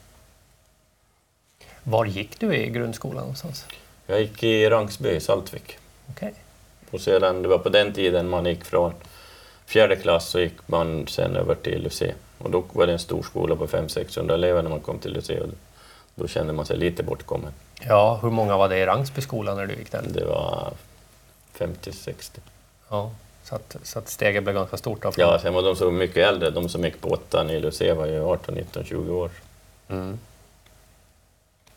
Var 1.82 2.04
gick 2.04 2.40
du 2.40 2.56
i 2.56 2.70
grundskolan 2.70 3.20
någonstans? 3.20 3.66
Jag 4.06 4.20
gick 4.20 4.42
i 4.42 4.70
Rangsby 4.70 5.10
i 5.10 5.20
Saltvik. 5.20 5.78
Okej. 6.10 6.34
Och 6.90 7.00
sedan, 7.00 7.42
det 7.42 7.48
var 7.48 7.58
på 7.58 7.68
den 7.68 7.92
tiden 7.92 8.28
man 8.28 8.46
gick 8.46 8.64
från 8.64 8.92
fjärde 9.66 9.96
klass 9.96 10.28
så 10.28 10.40
gick 10.40 10.68
man 10.68 11.06
sen 11.06 11.36
över 11.36 11.54
till 11.54 11.82
Lucé. 11.82 12.14
Och 12.38 12.50
då 12.50 12.64
var 12.72 12.86
det 12.86 12.92
en 12.92 12.98
stor 12.98 13.22
skola 13.22 13.56
på 13.56 13.66
500-600 13.66 14.32
elever 14.32 14.62
när 14.62 14.70
man 14.70 14.80
kom 14.80 14.98
till 14.98 15.12
Lucé. 15.12 15.40
Då 16.20 16.28
kände 16.28 16.52
man 16.52 16.66
sig 16.66 16.76
lite 16.76 17.02
bortkommen. 17.02 17.52
Ja, 17.80 18.18
hur 18.22 18.30
många 18.30 18.56
var 18.56 18.68
det 18.68 18.78
i 18.78 18.86
Rangsbyskolan 18.86 19.56
när 19.56 19.66
du 19.66 19.74
gick 19.74 19.92
där? 19.92 20.02
Det 20.08 20.24
var 20.24 20.72
50-60. 21.58 22.38
Ja, 22.88 23.10
så 23.44 23.54
att, 23.54 23.76
så 23.82 23.98
att 23.98 24.08
steget 24.08 24.42
blev 24.42 24.54
ganska 24.54 24.76
stort. 24.76 25.02
Då 25.02 25.12
Ja, 25.16 25.38
sen 25.42 25.54
var 25.54 25.62
de 25.62 25.76
så 25.76 25.90
mycket 25.90 26.28
äldre. 26.28 26.50
De 26.50 26.68
som 26.68 26.84
gick 26.84 27.00
på 27.00 27.08
åttan 27.08 27.50
i 27.50 27.60
Lucé 27.60 27.92
var 27.92 28.06
ju 28.06 28.24
18, 28.24 28.54
19, 28.54 28.84
20 28.84 29.14
år. 29.14 29.30
Mm. 29.88 30.18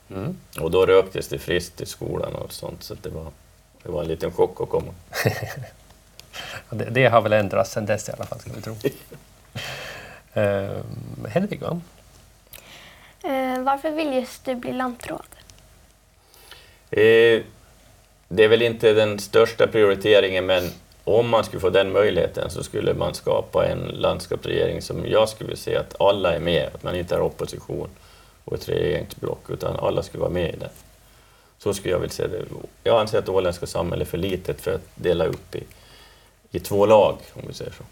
Mm. 0.10 0.38
Och 0.60 0.72
då 0.72 0.86
röktes 0.86 1.28
det 1.28 1.40
friskt 1.40 1.82
i 1.82 1.86
skolan 1.86 2.36
och 2.36 2.54
sånt, 2.54 2.84
så 2.84 2.96
det 3.02 3.10
var, 3.10 3.28
det 3.84 3.92
var 3.92 4.02
en 4.02 4.08
liten 4.08 4.32
chock 4.32 4.62
att 4.62 4.70
komma. 4.70 4.94
Det, 6.70 6.86
det 6.86 7.06
har 7.06 7.22
väl 7.22 7.34
ändrats 7.34 7.72
sedan 7.72 7.86
dess 7.86 8.10
i 8.10 8.12
alla 8.12 8.26
fall, 8.26 8.40
ska 8.40 8.52
vi 8.54 8.62
tro. 8.62 8.76
Ehm, 10.34 11.26
Hedvig, 11.30 11.62
va? 11.62 11.82
Eh, 13.24 13.64
varför 13.64 13.92
vill 13.92 14.14
just 14.14 14.46
du 14.46 14.56
bli 14.56 14.74
lantråd? 14.74 15.26
Eh, 16.92 17.42
det 18.28 18.44
är 18.44 18.48
väl 18.48 18.62
inte 18.62 18.94
den 18.94 19.20
största 19.20 19.68
prioriteringen, 19.68 20.46
men 20.46 20.64
om 21.04 21.30
man 21.30 21.44
skulle 21.44 21.60
få 21.60 21.70
den 21.70 21.92
möjligheten 21.92 22.50
så 22.50 22.64
skulle 22.64 22.94
man 22.94 23.14
skapa 23.14 23.68
en 23.68 23.80
landskapsregering 23.80 24.82
som 24.82 25.06
jag 25.08 25.30
skulle 25.30 25.56
se 25.56 25.76
att 25.76 26.02
alla 26.02 26.36
är 26.36 26.40
med, 26.40 26.70
att 26.76 26.84
man 26.84 26.96
inte 26.96 27.16
har 27.16 27.22
opposition 27.22 27.90
och 28.46 28.54
ett 28.54 28.70
regeringsblock, 28.70 29.50
utan 29.50 29.76
alla 29.80 30.04
skulle 30.04 30.22
vara 30.22 30.32
med 30.32 30.54
i 30.54 30.58
det. 30.58 30.70
Så 31.58 31.74
skulle 31.74 31.94
jag 31.94 32.00
vilja 32.00 32.14
se 32.14 32.28
det. 32.28 32.46
Jag 32.84 33.00
anser 33.00 33.20
att 33.20 33.26
det 33.26 33.32
åländska 33.32 33.66
samhället 33.66 34.08
är 34.08 34.12
för 34.12 34.18
litet 34.18 34.62
för 34.62 34.76
att 34.76 34.88
dela 34.96 35.26
upp 35.26 35.56
i, 35.56 35.64
i 36.52 36.60
två 36.60 36.86
lag, 36.86 37.18
om 37.34 37.42
vi 37.48 37.54
säger 37.54 37.72
så. 37.72 37.84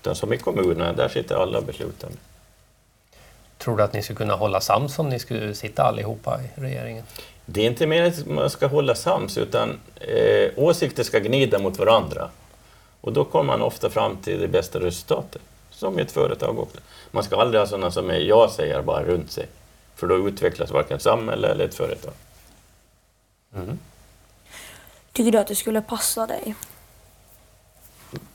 Utan 0.00 0.14
som 0.14 0.32
i 0.32 0.38
kommunerna, 0.38 0.92
där 0.92 1.08
sitter 1.08 1.34
alla 1.34 1.60
beslutande. 1.60 2.16
Tror 3.62 3.76
du 3.76 3.82
att 3.82 3.92
ni 3.92 4.02
skulle 4.02 4.16
kunna 4.16 4.34
hålla 4.34 4.60
sams 4.60 4.98
om 4.98 5.08
ni 5.08 5.18
skulle 5.18 5.54
sitta 5.54 5.82
allihopa 5.82 6.40
i 6.42 6.60
regeringen? 6.60 7.04
Det 7.46 7.60
är 7.60 7.66
inte 7.66 7.86
meningen 7.86 8.12
att 8.12 8.26
man 8.26 8.50
ska 8.50 8.66
hålla 8.66 8.94
sams, 8.94 9.38
utan 9.38 9.80
eh, 10.00 10.50
åsikter 10.56 11.02
ska 11.02 11.18
gnida 11.18 11.58
mot 11.58 11.78
varandra. 11.78 12.30
Och 13.00 13.12
då 13.12 13.24
kommer 13.24 13.44
man 13.44 13.62
ofta 13.62 13.90
fram 13.90 14.16
till 14.16 14.40
det 14.40 14.48
bästa 14.48 14.80
resultatet, 14.80 15.42
som 15.70 15.98
i 15.98 16.02
ett 16.02 16.12
företag 16.12 16.58
också. 16.58 16.78
Man 17.10 17.24
ska 17.24 17.36
aldrig 17.36 17.60
ha 17.60 17.66
sådana 17.66 17.90
som 17.90 18.10
är 18.10 18.18
ja-sägare 18.18 18.82
bara 18.82 19.04
runt 19.04 19.30
sig, 19.30 19.46
för 19.94 20.06
då 20.06 20.28
utvecklas 20.28 20.70
varken 20.70 21.00
samhälle 21.00 21.48
eller 21.48 21.64
ett 21.64 21.74
företag. 21.74 22.12
Mm. 23.54 23.78
Tycker 25.12 25.32
du 25.32 25.38
att 25.38 25.48
det 25.48 25.56
skulle 25.56 25.82
passa 25.82 26.26
dig? 26.26 26.54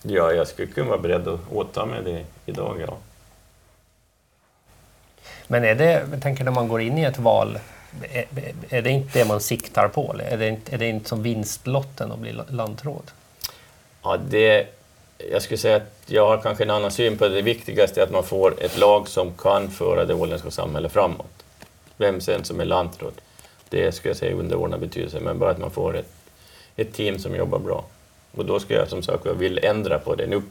Ja, 0.02 0.32
jag 0.32 0.48
skulle 0.48 0.68
kunna 0.68 0.90
vara 0.90 1.00
beredd 1.00 1.28
att 1.28 1.40
åta 1.52 1.86
mig 1.86 2.04
det 2.04 2.26
idag, 2.46 2.82
ja. 2.88 2.98
Men 5.48 5.64
är 5.64 5.76
det, 5.76 6.06
jag 6.12 6.22
tänker 6.22 6.44
när 6.44 6.52
man 6.52 6.68
går 6.68 6.82
in 6.82 6.98
i 6.98 7.04
ett 7.04 7.20
val, 7.20 7.60
är, 8.12 8.26
är 8.70 8.82
det 8.82 8.90
inte 8.90 9.20
det 9.20 9.26
man 9.26 9.42
siktar 9.42 9.88
på? 9.88 10.14
Eller 10.14 10.26
är 10.26 10.38
det 10.38 10.48
inte, 10.48 10.76
är 10.76 10.78
det 10.78 10.88
inte 10.88 11.10
som 11.10 11.24
vinstlotten 11.24 12.12
att 12.12 12.20
bli 12.20 12.36
lantråd? 12.50 13.12
Ja, 14.04 14.18
det, 14.30 14.68
jag 15.32 15.42
skulle 15.42 15.58
säga 15.58 15.76
att 15.76 16.02
jag 16.06 16.28
har 16.28 16.38
kanske 16.38 16.64
en 16.64 16.70
annan 16.70 16.92
syn 16.92 17.18
på 17.18 17.28
det. 17.28 17.36
Det 17.36 17.42
viktigaste 17.42 18.02
är 18.02 18.04
att 18.04 18.12
man 18.12 18.24
får 18.24 18.64
ett 18.64 18.78
lag 18.78 19.08
som 19.08 19.34
kan 19.34 19.72
föra 19.72 20.06
det 20.06 20.14
åländska 20.14 20.52
samhället 20.52 20.92
framåt. 20.92 21.44
Vem 21.98 22.22
sen 22.22 22.44
som 22.44 22.60
är 22.60 22.66
lantråd, 22.66 23.14
det 23.70 23.92
skulle 23.92 24.10
jag 24.10 24.18
säga 24.18 24.32
är 24.32 24.36
underordnad 24.36 24.80
betydelse, 24.80 25.20
men 25.20 25.40
bara 25.40 25.52
att 25.52 25.58
man 25.58 25.72
får 25.72 25.98
ett, 25.98 26.12
ett 26.76 26.94
team 26.94 27.20
som 27.20 27.36
jobbar 27.36 27.60
bra. 27.60 27.86
Och 28.36 28.46
då 28.46 28.60
ska 28.60 28.74
jag 28.74 28.88
som 28.88 29.04
sagt 29.04 29.26
jag 29.26 29.34
vill 29.34 29.60
ändra 29.64 30.00
på 30.00 30.16
det. 30.16 30.28
Nu 30.28 30.42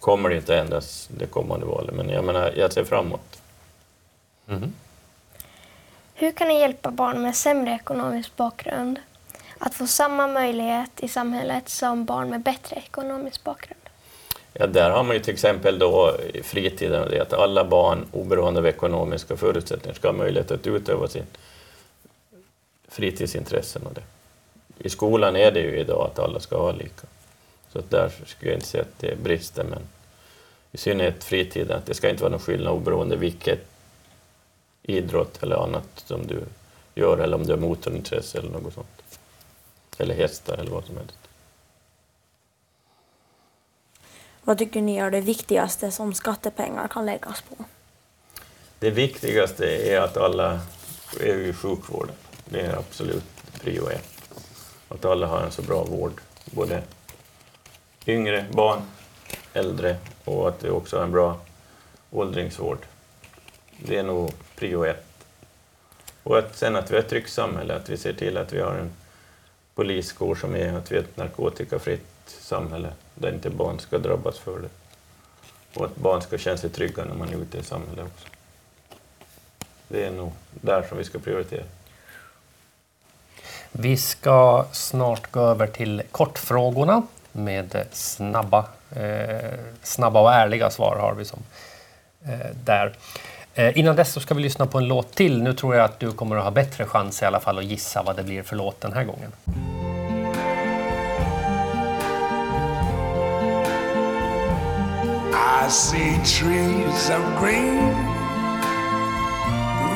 kommer 0.00 0.28
det 0.28 0.36
inte 0.36 0.54
att 0.54 0.64
ändras 0.64 1.08
det 1.18 1.26
kommande 1.26 1.66
valet, 1.66 1.94
men 1.94 2.08
jag 2.08 2.24
menar, 2.24 2.52
jag 2.56 2.72
ser 2.72 2.84
framåt. 2.84 3.40
Mhm. 4.48 4.72
Hur 6.14 6.32
kan 6.32 6.48
ni 6.48 6.60
hjälpa 6.60 6.90
barn 6.90 7.22
med 7.22 7.36
sämre 7.36 7.74
ekonomisk 7.74 8.36
bakgrund 8.36 9.00
att 9.58 9.74
få 9.74 9.86
samma 9.86 10.26
möjlighet 10.26 10.90
i 10.96 11.08
samhället 11.08 11.68
som 11.68 12.04
barn 12.04 12.30
med 12.30 12.40
bättre 12.40 12.76
ekonomisk 12.76 13.44
bakgrund? 13.44 13.80
Ja, 14.52 14.66
där 14.66 14.90
har 14.90 15.04
man 15.04 15.16
ju 15.16 15.22
till 15.22 15.34
exempel 15.34 15.78
då 15.78 16.16
i 16.34 16.42
fritiden 16.42 17.10
det 17.10 17.20
att 17.20 17.32
alla 17.32 17.64
barn 17.64 18.06
oberoende 18.12 18.60
av 18.60 18.66
ekonomiska 18.66 19.36
förutsättningar 19.36 19.94
ska 19.94 20.08
ha 20.08 20.12
möjlighet 20.12 20.50
att 20.50 20.66
utöva 20.66 21.08
sin 21.08 21.26
fritidsintressen. 22.88 23.82
Och 23.86 23.94
det. 23.94 24.02
I 24.78 24.88
skolan 24.88 25.36
är 25.36 25.52
det 25.52 25.60
ju 25.60 25.78
idag 25.78 26.10
att 26.10 26.18
alla 26.18 26.40
ska 26.40 26.58
ha 26.58 26.72
lika. 26.72 27.06
Så 27.72 27.78
att 27.78 27.90
där 27.90 28.12
skulle 28.26 28.50
jag 28.50 28.56
inte 28.56 28.66
säga 28.66 28.82
att 28.82 28.98
det 28.98 29.22
brister, 29.22 29.64
men 29.64 29.82
i 30.72 30.76
synnerhet 30.76 31.24
fritiden, 31.24 31.76
att 31.76 31.86
det 31.86 31.94
ska 31.94 32.10
inte 32.10 32.22
vara 32.22 32.30
någon 32.30 32.40
skillnad 32.40 32.72
oberoende 32.72 33.16
vilket 33.16 33.60
idrott 34.88 35.42
eller 35.42 35.56
annat 35.56 35.88
som 35.94 36.26
du 36.26 36.44
gör, 36.94 37.18
eller 37.18 37.36
om 37.36 37.46
du 37.46 37.52
har 37.52 37.60
motorintresse 37.60 38.38
eller 38.38 38.50
något 38.50 38.74
sånt. 38.74 39.02
Eller 39.98 40.14
hästar 40.14 40.58
eller 40.58 40.70
vad 40.70 40.84
som 40.84 40.96
helst. 40.96 41.18
Vad 44.42 44.58
tycker 44.58 44.82
ni 44.82 44.96
är 44.96 45.10
det 45.10 45.20
viktigaste 45.20 45.90
som 45.90 46.14
skattepengar 46.14 46.88
kan 46.88 47.06
läggas 47.06 47.42
på? 47.42 47.64
Det 48.78 48.90
viktigaste 48.90 49.66
är 49.66 50.00
att 50.00 50.16
alla 50.16 50.60
är 51.20 51.38
i 51.38 51.52
sjukvården. 51.52 52.14
Det 52.44 52.60
är 52.60 52.78
absolut 52.78 53.24
prio 53.60 53.88
ett. 53.88 54.08
Att 54.88 55.04
alla 55.04 55.26
har 55.26 55.40
en 55.40 55.52
så 55.52 55.62
bra 55.62 55.84
vård, 55.84 56.20
både 56.44 56.82
yngre, 58.06 58.46
barn, 58.52 58.82
äldre 59.52 59.96
och 60.24 60.48
att 60.48 60.64
vi 60.64 60.70
också 60.70 60.96
har 60.96 61.04
en 61.04 61.12
bra 61.12 61.40
åldringsvård. 62.10 62.78
Det 63.78 63.96
är 63.96 64.02
nog 64.02 64.32
prio 64.58 64.84
ett. 64.84 65.04
Och 66.22 66.38
att 66.38 66.56
sen 66.56 66.76
att 66.76 66.90
vi 66.90 66.94
har 66.94 67.02
ett 67.02 67.08
tryggt 67.08 67.30
samhälle, 67.30 67.74
att 67.74 67.88
vi 67.88 67.96
ser 67.96 68.12
till 68.12 68.36
att 68.36 68.52
vi 68.52 68.60
har 68.60 68.74
en 68.74 68.90
poliskår 69.74 70.34
som 70.34 70.54
är 70.54 70.72
att 70.72 70.92
vi 70.92 70.96
är 70.96 71.00
ett 71.00 71.16
narkotikafritt 71.16 72.04
samhälle 72.26 72.92
där 73.14 73.32
inte 73.32 73.50
barn 73.50 73.78
ska 73.78 73.98
drabbas 73.98 74.38
för 74.38 74.58
det. 74.58 74.68
Och 75.78 75.84
att 75.84 75.96
barn 75.96 76.22
ska 76.22 76.38
känna 76.38 76.56
sig 76.56 76.70
trygga 76.70 77.04
när 77.04 77.14
man 77.14 77.28
är 77.28 77.36
ute 77.36 77.58
i 77.58 77.62
samhället 77.62 78.06
också. 78.06 78.28
Det 79.88 80.04
är 80.04 80.10
nog 80.10 80.32
där 80.50 80.82
som 80.88 80.98
vi 80.98 81.04
ska 81.04 81.18
prioritera. 81.18 81.64
Vi 83.72 83.96
ska 83.96 84.66
snart 84.72 85.30
gå 85.30 85.40
över 85.40 85.66
till 85.66 86.02
kortfrågorna 86.10 87.02
med 87.32 87.86
snabba, 87.92 88.66
eh, 88.90 89.58
snabba 89.82 90.20
och 90.20 90.32
ärliga 90.32 90.70
svar 90.70 90.96
har 90.96 91.14
vi 91.14 91.24
som 91.24 91.42
eh, 92.24 92.50
där. 92.64 92.94
Eh, 93.58 93.78
innan 93.78 93.96
dess 93.96 94.12
så 94.12 94.20
ska 94.20 94.34
vi 94.34 94.42
lyssna 94.42 94.66
på 94.66 94.78
en 94.78 94.84
låt 94.88 95.14
till. 95.14 95.42
Nu 95.42 95.52
tror 95.52 95.74
jag 95.74 95.84
att 95.84 96.00
du 96.00 96.12
kommer 96.12 96.36
att 96.36 96.44
ha 96.44 96.50
bättre 96.50 96.84
chans 96.84 97.22
i 97.22 97.24
alla 97.24 97.40
fall 97.40 97.58
att 97.58 97.64
gissa 97.64 98.02
vad 98.02 98.16
det 98.16 98.22
blir 98.22 98.42
för 98.42 98.56
låt 98.56 98.80
den 98.80 98.92
här 98.92 99.04
gången. 99.04 99.32
I 105.66 105.70
see 105.70 106.18
trees 106.24 107.10
of 107.10 107.42
green, 107.42 107.94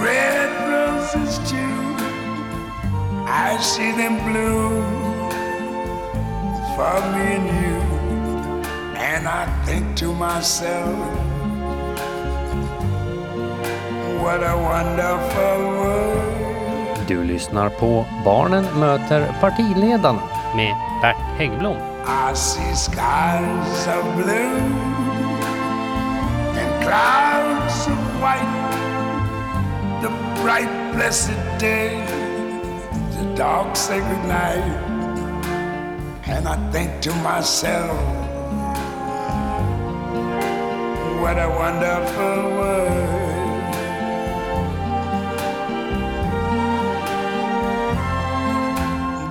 red 0.04 0.50
roses 0.68 1.50
too. 1.50 1.96
I 3.26 3.58
see 3.62 3.92
them 3.92 4.16
blue 4.24 4.82
for 6.76 7.00
me 7.12 7.36
and 7.36 7.46
you. 7.64 7.80
And 8.96 9.28
I 9.28 9.46
think 9.66 9.96
to 9.98 10.12
myself, 10.14 11.31
what 14.22 14.42
a 14.42 14.56
wonderful 14.56 15.58
world. 15.78 17.08
Du 17.08 17.22
lyssnar 17.22 17.68
på 17.68 18.04
Barnen 18.24 18.64
möter 18.78 19.34
partiledarna 19.40 20.22
med 20.56 20.74
Bert 21.02 21.16
Häggblom. 21.38 21.76
I 22.06 22.34
see 22.34 22.74
skies 22.74 23.86
of 23.86 24.04
blue 24.16 24.60
and 26.60 26.82
clouds 26.84 27.86
of 27.86 27.98
white. 28.22 28.52
The 30.02 30.10
bright, 30.42 30.92
blessed 30.94 31.58
day, 31.58 32.00
the 33.18 33.36
dark, 33.36 33.76
sacred 33.76 34.24
night. 34.28 34.92
And 36.26 36.48
I 36.48 36.72
think 36.72 37.00
to 37.02 37.10
myself, 37.10 37.98
what 41.20 41.38
a 41.38 41.48
wonderful 41.48 42.50
world. 42.56 43.21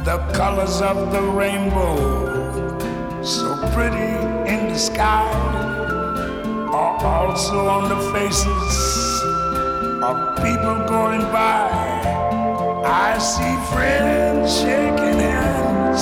The 0.03 0.17
colors 0.33 0.81
of 0.81 1.11
the 1.11 1.21
rainbow 1.21 1.95
so 3.23 3.55
pretty 3.71 4.17
in 4.51 4.69
the 4.69 4.77
sky 4.77 5.31
are 6.73 7.05
also 7.05 7.67
on 7.67 7.87
the 7.87 7.99
faces 8.11 9.21
of 10.01 10.35
people 10.37 10.87
going 10.89 11.21
by. 11.31 11.69
I 12.83 13.19
see 13.19 13.55
friends 13.71 14.57
shaking 14.59 15.19
hands, 15.19 16.01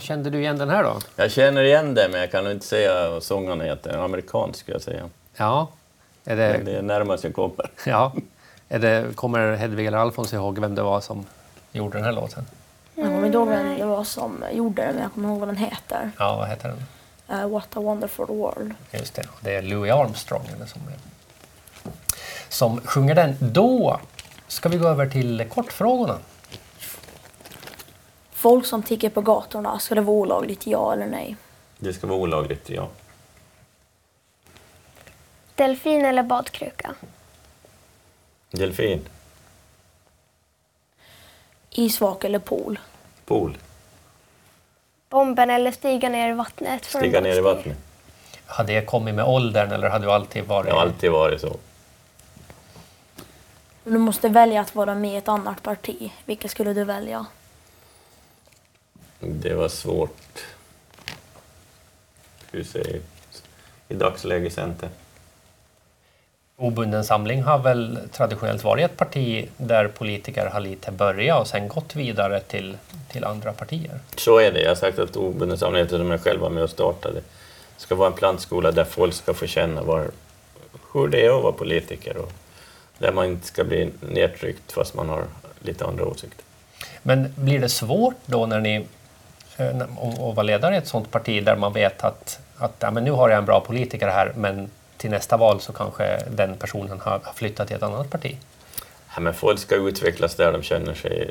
Ja, 0.00 0.04
kände 0.04 0.30
du 0.30 0.38
igen 0.38 0.58
den 0.58 0.70
här 0.70 0.84
då? 0.84 0.98
Jag 1.16 1.30
känner 1.30 1.62
igen 1.62 1.94
det, 1.94 2.08
men 2.10 2.20
jag 2.20 2.30
kan 2.30 2.50
inte 2.50 2.66
säga 2.66 3.10
vad 3.10 3.22
sångaren 3.22 3.60
heter. 3.60 3.98
Amerikansk 3.98 4.60
ska 4.60 4.72
jag 4.72 4.82
säga. 4.82 5.08
Ja. 5.36 5.68
Är 6.24 6.36
Men 6.36 6.64
det, 6.64 6.72
det 6.72 6.78
är 6.78 6.82
närmast 6.82 7.24
jag 7.24 7.34
kommer. 7.34 7.70
ja. 7.86 8.12
Är 8.68 8.78
det, 8.78 9.16
kommer 9.16 9.56
Hedvig 9.56 9.86
eller 9.86 9.98
Alfons 9.98 10.32
ihåg 10.32 10.58
vem 10.58 10.74
det 10.74 10.82
var 10.82 11.00
som 11.00 11.26
gjorde 11.72 11.98
den 11.98 12.04
här 12.04 12.12
låten? 12.12 12.46
Jag 12.94 13.04
kommer 13.04 13.26
inte 13.26 13.38
ihåg 13.38 13.48
vem 13.48 13.78
det 13.78 13.84
var 13.84 14.04
som 14.04 14.44
gjorde 14.52 14.82
det, 14.82 14.92
men 14.92 15.02
jag 15.02 15.12
kommer 15.12 15.28
ihåg 15.28 15.38
vad 15.38 15.48
den 15.48 15.56
heter. 15.56 16.10
Ja, 16.18 16.36
vad 16.36 16.48
heter 16.48 16.68
den? 16.68 17.40
Eh, 17.40 17.48
What 17.48 17.76
a 17.76 17.80
wonderful 17.80 18.26
world. 18.26 18.74
Just 18.92 19.14
det, 19.14 19.22
det 19.40 19.54
är 19.56 19.62
Louis 19.62 19.92
Armstrong 19.92 20.42
eller 20.56 20.66
som, 20.66 20.80
som 22.48 22.80
sjunger 22.84 23.14
den. 23.14 23.36
Då 23.40 24.00
ska 24.48 24.68
vi 24.68 24.76
gå 24.76 24.88
över 24.88 25.06
till 25.06 25.44
kortfrågorna. 25.54 26.18
Folk 28.40 28.66
som 28.66 28.82
tigger 28.82 29.10
på 29.10 29.20
gatorna, 29.20 29.78
ska 29.78 29.94
det 29.94 30.00
vara 30.00 30.16
olagligt, 30.16 30.66
ja 30.66 30.92
eller 30.92 31.06
nej? 31.06 31.36
Det 31.78 31.92
ska 31.92 32.06
vara 32.06 32.18
olagligt, 32.18 32.70
ja. 32.70 32.88
Delfin 35.54 36.04
eller 36.04 36.22
badkruka? 36.22 36.94
Delfin. 38.50 39.00
Isvak 41.70 42.24
eller 42.24 42.38
pool? 42.38 42.78
Pool. 43.24 43.58
Bomben 45.08 45.50
eller 45.50 45.72
stiga 45.72 46.08
ner 46.08 46.30
i 46.30 46.32
vattnet. 46.32 46.84
Stiga 46.84 47.20
ner 47.20 47.38
i 47.38 47.40
vattnet. 47.40 47.78
Har 48.46 48.64
det 48.64 48.86
kommit 48.86 49.14
med 49.14 49.24
åldern 49.24 49.72
eller 49.72 49.88
har 49.88 49.98
du 49.98 50.12
alltid 50.12 50.44
varit... 50.44 50.66
Det 50.66 50.72
har 50.72 50.80
alltid 50.80 51.10
varit 51.10 51.40
så. 51.40 51.56
Du 53.84 53.98
måste 53.98 54.28
välja 54.28 54.60
att 54.60 54.74
vara 54.74 54.94
med 54.94 55.12
i 55.12 55.16
ett 55.16 55.28
annat 55.28 55.62
parti. 55.62 56.12
Vilka 56.24 56.48
skulle 56.48 56.72
du 56.72 56.84
välja? 56.84 57.26
Det 59.20 59.54
var 59.54 59.68
svårt. 59.68 60.44
Hur 62.50 62.64
säger 62.64 63.00
I 63.88 63.94
dagsläget 63.94 64.52
Center. 64.52 64.88
Obunden 66.56 67.04
samling 67.04 67.42
har 67.42 67.58
väl 67.58 67.98
traditionellt 68.12 68.64
varit 68.64 68.84
ett 68.84 68.96
parti 68.96 69.48
där 69.56 69.88
politiker 69.88 70.46
har 70.46 70.60
lite 70.60 70.92
börjat 70.92 71.40
och 71.40 71.46
sen 71.46 71.68
gått 71.68 71.96
vidare 71.96 72.40
till, 72.40 72.76
till 73.08 73.24
andra 73.24 73.52
partier. 73.52 73.98
Så 74.16 74.38
är 74.38 74.52
det. 74.52 74.60
Jag 74.60 74.70
har 74.70 74.74
sagt 74.74 74.98
att 74.98 75.16
Obunden 75.16 75.58
samling, 75.58 75.88
som 75.88 76.10
jag 76.10 76.20
själv 76.20 76.40
var 76.40 76.50
med 76.50 76.62
och 76.62 76.70
startade, 76.70 77.20
ska 77.76 77.94
vara 77.94 78.06
en 78.06 78.12
plantskola 78.12 78.72
där 78.72 78.84
folk 78.84 79.14
ska 79.14 79.34
få 79.34 79.46
känna 79.46 79.82
var, 79.82 80.10
hur 80.92 81.08
det 81.08 81.26
är 81.26 81.36
att 81.36 81.42
vara 81.42 81.52
politiker 81.52 82.16
och 82.16 82.32
där 82.98 83.12
man 83.12 83.26
inte 83.26 83.46
ska 83.46 83.64
bli 83.64 83.90
nedtryckt 84.00 84.72
fast 84.72 84.94
man 84.94 85.08
har 85.08 85.24
lite 85.60 85.86
andra 85.86 86.04
åsikter. 86.04 86.44
Men 87.02 87.34
blir 87.36 87.60
det 87.60 87.68
svårt 87.68 88.16
då 88.26 88.46
när 88.46 88.60
ni 88.60 88.86
eh, 89.60 89.80
att 89.80 90.36
vara 90.36 90.42
ledare 90.42 90.74
i 90.74 90.78
ett 90.78 90.88
sådant 90.88 91.10
parti 91.10 91.44
där 91.44 91.56
man 91.56 91.72
vet 91.72 92.04
att, 92.04 92.40
att 92.56 92.74
ja, 92.78 92.90
men 92.90 93.04
nu 93.04 93.10
har 93.10 93.28
jag 93.28 93.38
en 93.38 93.44
bra 93.44 93.60
politiker 93.60 94.08
här 94.08 94.32
men 94.36 94.70
till 94.96 95.10
nästa 95.10 95.36
val 95.36 95.60
så 95.60 95.72
kanske 95.72 96.22
den 96.30 96.56
personen 96.56 97.00
har 97.00 97.20
har 97.24 97.32
flyttat 97.32 97.66
till 97.66 97.76
ett 97.76 97.82
annat 97.82 98.10
parti? 98.10 98.36
Ja, 99.14 99.20
men 99.20 99.34
folk 99.34 99.58
ska 99.58 99.74
utvecklas 99.74 100.34
där 100.34 100.52
de 100.52 100.62
känner 100.62 100.94
sig 100.94 101.30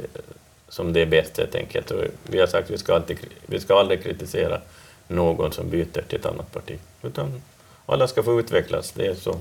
som 0.70 0.94
det 0.94 1.02
är 1.02 1.06
bäst 1.06 1.38
helt 1.38 1.56
enkelt. 1.56 1.92
Och 1.92 2.04
vi 2.24 2.40
har 2.40 2.48
sagt 2.48 2.66
att 2.66 2.72
vi 2.72 2.78
ska, 2.78 2.96
alltid, 2.96 3.18
vi 3.46 3.60
ska 3.60 3.80
aldrig 3.80 4.04
kritisera 4.04 4.62
någon 5.08 5.52
som 5.52 5.70
byter 5.70 6.02
till 6.08 6.20
ett 6.20 6.26
annat 6.26 6.52
parti. 6.52 6.80
Utan 7.02 7.42
alla 7.86 8.08
ska 8.08 8.24
få 8.24 8.40
utvecklas. 8.40 8.92
Det 8.92 9.06
är 9.06 9.16
så 9.16 9.40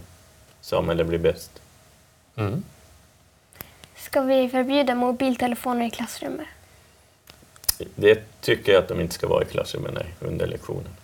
samhället 0.60 1.06
blir 1.06 1.18
bäst. 1.18 1.62
Mm. 2.36 2.62
Ska 3.96 4.22
vi 4.22 4.48
förbjuda 4.48 4.94
mobiltelefoner 4.94 5.86
i 5.86 5.90
klassrummet? 5.90 6.46
Det 7.94 8.40
tycker 8.40 8.72
jag 8.72 8.82
att 8.82 8.88
de 8.88 9.00
inte 9.00 9.14
ska 9.14 9.28
vara 9.28 9.42
i 9.42 9.46
klassrummet 9.46 9.94
nej, 9.94 10.14
under 10.20 10.46
lektionen. 10.46 10.96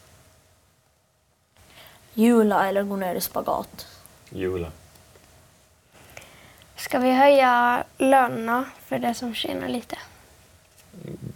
Jula 2.15 2.69
eller 2.69 2.83
gå 2.83 2.97
ner 2.97 3.15
i 3.15 3.21
spagat? 3.21 3.87
Jula. 4.31 4.71
Ska 6.77 6.99
vi 6.99 7.11
höja 7.11 7.85
lönerna 7.99 8.65
för 8.87 8.99
det 8.99 9.15
som 9.15 9.35
tjänar 9.35 9.69
lite? 9.69 9.99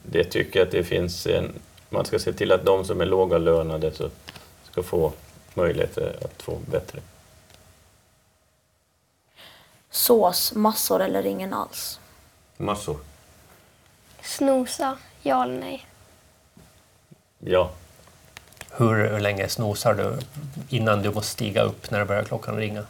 Det 0.02 0.24
tycker 0.24 0.58
jag 0.58 0.66
att 0.66 0.72
det 0.72 0.84
finns 0.84 1.26
en... 1.26 1.52
Man 1.90 2.04
ska 2.04 2.18
se 2.18 2.32
till 2.32 2.52
att 2.52 2.64
de 2.64 2.84
som 2.84 3.00
är 3.00 3.06
låga 3.06 3.38
lönade 3.38 3.92
så 3.92 4.10
ska 4.70 4.82
få 4.82 5.12
möjligheter 5.54 6.16
att 6.24 6.42
få 6.42 6.58
bättre. 6.70 7.00
Sås, 9.90 10.54
massor 10.54 11.02
eller 11.02 11.26
ingen 11.26 11.52
alls? 11.52 12.00
Massor. 12.56 12.98
Snosa, 14.22 14.98
ja 15.28 15.42
eller 15.42 15.58
nej? 15.60 15.86
Ja. 17.38 17.70
Hur, 18.70 19.08
hur 19.10 19.20
länge 19.20 19.48
snosar 19.48 19.94
du 19.94 20.18
innan 20.68 21.02
du 21.02 21.10
måste 21.10 21.30
stiga 21.32 21.62
upp 21.62 21.90
när 21.90 21.98
det 21.98 22.04
börjar 22.04 22.24
klockan 22.24 22.56
ringa? 22.56 22.84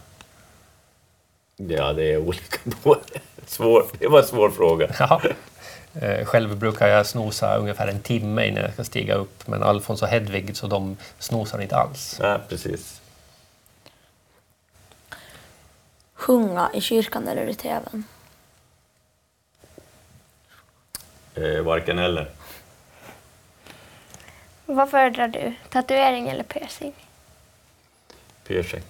Ja, 1.56 1.92
det 1.92 2.12
är 2.12 2.16
olika. 2.18 2.58
Svår, 3.46 3.84
det 3.98 4.08
var 4.08 4.18
en 4.20 4.26
svår 4.26 4.50
fråga. 4.50 4.88
Ja. 4.98 5.20
Eh, 6.00 6.24
Själv 6.26 6.56
brukar 6.56 6.88
jag 6.88 7.06
snosa 7.06 7.56
ungefär 7.56 7.88
en 7.88 8.00
timme 8.00 8.46
innan 8.46 8.62
jag 8.62 8.72
ska 8.72 8.84
stiga 8.84 9.14
upp 9.14 9.46
men 9.48 9.62
Alfons 9.62 10.02
och 10.02 10.08
Hedvig 10.08 10.56
så 10.56 10.66
de 10.66 10.96
snosar 11.18 11.60
inte 11.62 11.76
alls. 11.76 12.18
Ja, 12.22 12.40
precis. 12.48 13.00
Sjunga 16.14 16.70
i 16.74 16.80
kyrkan 16.80 17.28
eller 17.28 17.46
i 17.48 17.54
tvn? 17.54 18.04
Eh, 21.42 21.62
varken 21.62 21.98
eller. 21.98 22.30
Vad 24.66 24.90
föredrar 24.90 25.28
du? 25.28 25.54
Tatuering 25.70 26.28
eller 26.28 26.44
piercing? 26.44 26.92
Piercing. 28.46 28.82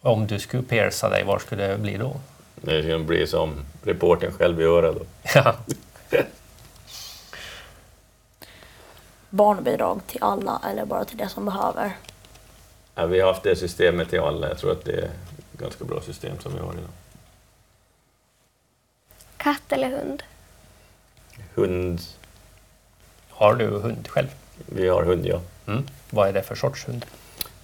Om 0.00 0.26
du 0.26 0.38
skulle 0.38 0.62
pierca 0.62 1.08
dig, 1.08 1.24
var 1.24 1.38
skulle 1.38 1.66
det 1.66 1.78
bli 1.78 1.96
då? 1.96 2.20
Det 2.54 2.90
kan 2.90 3.06
bli 3.06 3.26
som 3.26 3.54
reportern 3.82 4.32
själv 4.32 4.60
i 4.60 4.64
örat 4.64 4.96
då. 4.96 5.04
Ja. 5.34 5.56
Barnbidrag 9.30 10.00
till 10.06 10.22
alla 10.22 10.60
eller 10.70 10.84
bara 10.84 11.04
till 11.04 11.16
det 11.16 11.28
som 11.28 11.44
behöver? 11.44 11.92
Ja, 12.94 13.06
vi 13.06 13.20
har 13.20 13.28
haft 13.32 13.42
det 13.42 13.56
systemet 13.56 14.10
till 14.10 14.20
alla. 14.20 14.48
Jag 14.48 14.58
tror 14.58 14.72
att 14.72 14.84
det 14.84 14.92
är 14.92 15.04
ett 15.04 15.58
ganska 15.58 15.84
bra 15.84 16.00
system 16.00 16.38
som 16.40 16.52
vi 16.54 16.58
har 16.60 16.72
idag. 16.72 16.90
Katt 19.36 19.72
eller 19.72 19.88
hund? 19.88 20.22
Hund. 21.58 22.00
Har 23.30 23.54
du 23.54 23.66
hund 23.66 24.08
själv? 24.08 24.26
Vi 24.66 24.88
har 24.88 25.02
hund, 25.02 25.26
ja. 25.26 25.40
Mm. 25.66 25.86
Vad 26.10 26.28
är 26.28 26.32
det 26.32 26.42
för 26.42 26.54
sorts 26.54 26.88
hund? 26.88 27.06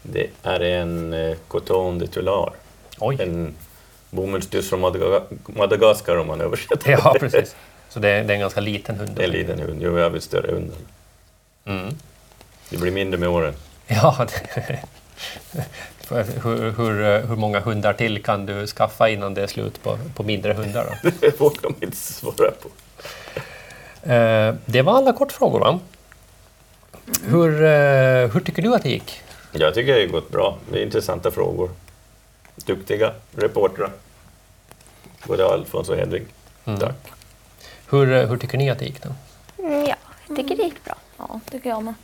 Det 0.03 0.27
är 0.43 0.61
en 0.61 1.13
eh, 1.13 1.37
coton 1.49 1.99
de 1.99 2.07
tular. 2.07 2.53
Oj! 2.99 3.17
En 3.23 3.55
bomullstyss 4.11 4.69
från 4.71 4.81
Madaga- 4.85 5.23
Madagaskar 5.47 6.17
om 6.17 6.27
man 6.27 6.41
översätter. 6.41 6.91
Ja, 6.91 7.17
precis. 7.21 7.57
Så 7.89 8.01
det 8.01 8.09
är, 8.09 8.25
det 8.25 8.33
är 8.33 8.35
en 8.35 8.41
ganska 8.41 8.61
liten 8.61 8.97
hund? 8.97 9.11
Det 9.17 9.23
är 9.23 9.27
en 9.27 9.31
liten 9.33 9.59
hund. 9.61 9.79
Jo, 9.83 9.99
jag 9.99 10.11
vill 10.11 10.23
större 10.23 10.53
hundar. 10.53 10.77
Mm. 11.65 11.95
Det 12.71 12.77
blir 12.77 12.93
mindre 12.93 13.21
med 13.21 13.29
åren. 13.29 13.55
Ja, 13.87 14.27
hur, 16.43 16.71
hur, 16.77 17.27
hur 17.27 17.37
många 17.37 17.61
hundar 17.61 17.93
till 17.93 18.23
kan 18.23 18.47
du 18.47 18.67
skaffa 18.67 19.09
innan 19.09 19.35
det 19.35 19.43
är 19.43 19.47
slut 19.47 19.83
på, 19.83 19.99
på 20.15 20.23
mindre 20.23 20.53
hundar? 20.53 20.99
Då? 21.03 21.11
Det 21.21 21.41
vågar 21.41 21.63
de 21.63 21.75
inte 21.81 21.97
svara 21.97 22.51
på. 22.51 22.69
Eh, 24.07 24.55
det 24.67 24.83
var 24.83 24.97
alla 24.97 25.13
kortfrågor, 25.13 25.61
va? 25.61 25.79
Hur, 27.25 27.63
eh, 27.65 28.31
hur 28.31 28.41
tycker 28.41 28.63
du 28.63 28.75
att 28.75 28.83
det 28.83 28.89
gick? 28.89 29.21
Jag 29.53 29.75
tycker 29.75 29.95
det 29.95 30.01
har 30.01 30.09
gått 30.09 30.31
bra. 30.31 30.59
Det 30.73 30.79
är 30.79 30.83
intressanta 30.85 31.31
frågor. 31.31 31.71
Duktiga 32.57 33.13
reportrar. 33.37 33.91
Både 35.27 35.47
Alfons 35.47 35.89
och 35.89 35.97
Hedvig. 35.97 36.27
Mm. 36.65 36.81
Tack. 36.81 37.13
Hur, 37.91 38.13
eh, 38.13 38.29
hur 38.29 38.37
tycker 38.37 38.59
ni 38.59 38.71
att 38.71 38.79
det 38.79 38.85
gick? 38.85 39.03
Då? 39.03 39.09
Mm, 39.63 39.85
ja, 39.85 39.97
jag 40.29 40.37
tycker 40.37 40.57
det 40.57 40.63
gick 40.63 40.85
bra. 40.85 40.95
Ja, 41.19 41.41
tycker 41.51 41.71
jag 41.71 41.83
med. 41.83 41.95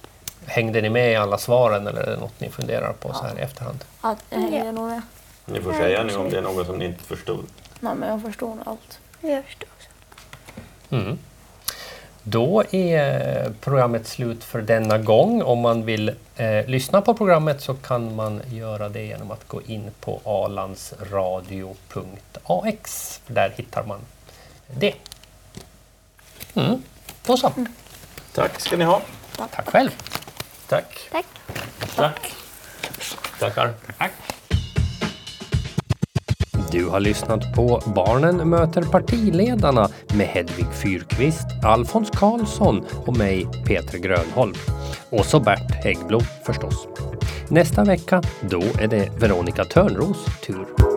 Hängde 0.46 0.80
ni 0.80 0.90
med 0.90 1.12
i 1.12 1.16
alla 1.16 1.38
svaren 1.38 1.86
eller 1.86 2.00
är 2.02 2.10
det 2.10 2.16
något 2.16 2.40
ni 2.40 2.50
funderar 2.50 2.92
på 2.92 3.12
så 3.14 3.22
här 3.24 3.38
i 3.38 3.40
efterhand? 3.40 3.84
Att 4.00 4.18
jag 4.30 4.38
hänger 4.38 4.72
nog 4.72 4.88
med. 4.88 5.02
Ni 5.44 5.60
får 5.60 5.72
säga 5.72 6.02
nu 6.02 6.16
om 6.16 6.30
det 6.30 6.38
är 6.38 6.42
något 6.42 6.66
som 6.66 6.78
ni 6.78 6.84
inte 6.84 7.04
förstod. 7.04 7.44
Nej, 7.80 7.94
men 7.94 8.08
jag 8.08 8.22
förstår 8.22 8.48
nog 8.48 8.62
allt. 8.66 8.98
Jag 9.20 9.44
förstår 9.44 9.68
också. 9.76 9.88
Mm. 10.90 11.18
Då 12.30 12.64
är 12.70 13.52
programmet 13.60 14.06
slut 14.06 14.44
för 14.44 14.62
denna 14.62 14.98
gång. 14.98 15.42
Om 15.42 15.58
man 15.58 15.84
vill 15.84 16.14
eh, 16.36 16.66
lyssna 16.66 17.02
på 17.02 17.14
programmet 17.14 17.60
så 17.60 17.74
kan 17.74 18.14
man 18.14 18.42
göra 18.50 18.88
det 18.88 19.04
genom 19.04 19.30
att 19.30 19.48
gå 19.48 19.62
in 19.62 19.90
på 20.00 20.20
alandsradio.ax. 20.24 23.20
Där 23.26 23.52
hittar 23.56 23.84
man 23.84 24.00
det. 24.66 24.94
Mm. 26.54 26.82
Då 27.26 27.36
så. 27.36 27.52
Tack 28.32 28.60
ska 28.60 28.76
ni 28.76 28.84
ha. 28.84 29.02
Tack 29.36 29.68
själv. 29.68 29.90
Tack. 30.68 31.08
Tack. 31.12 31.26
Tack. 31.96 32.32
Tackar. 33.38 33.74
Tack. 33.98 34.12
Du 36.72 36.88
har 36.88 37.00
lyssnat 37.00 37.54
på 37.54 37.82
Barnen 37.94 38.48
möter 38.48 38.82
partiledarna 38.82 39.88
med 40.14 40.26
Hedvig 40.26 40.66
Fyrkvist, 40.82 41.46
Alfons 41.64 42.10
Karlsson 42.10 42.84
och 43.06 43.16
mig, 43.16 43.46
Peter 43.66 43.98
Grönholm. 43.98 44.54
Och 45.10 45.24
så 45.24 45.40
Bert 45.40 45.84
Häggblom 45.84 46.22
förstås. 46.46 46.88
Nästa 47.48 47.84
vecka, 47.84 48.22
då 48.50 48.62
är 48.80 48.88
det 48.88 49.08
Veronica 49.20 49.64
Törnros 49.64 50.26
tur. 50.46 50.89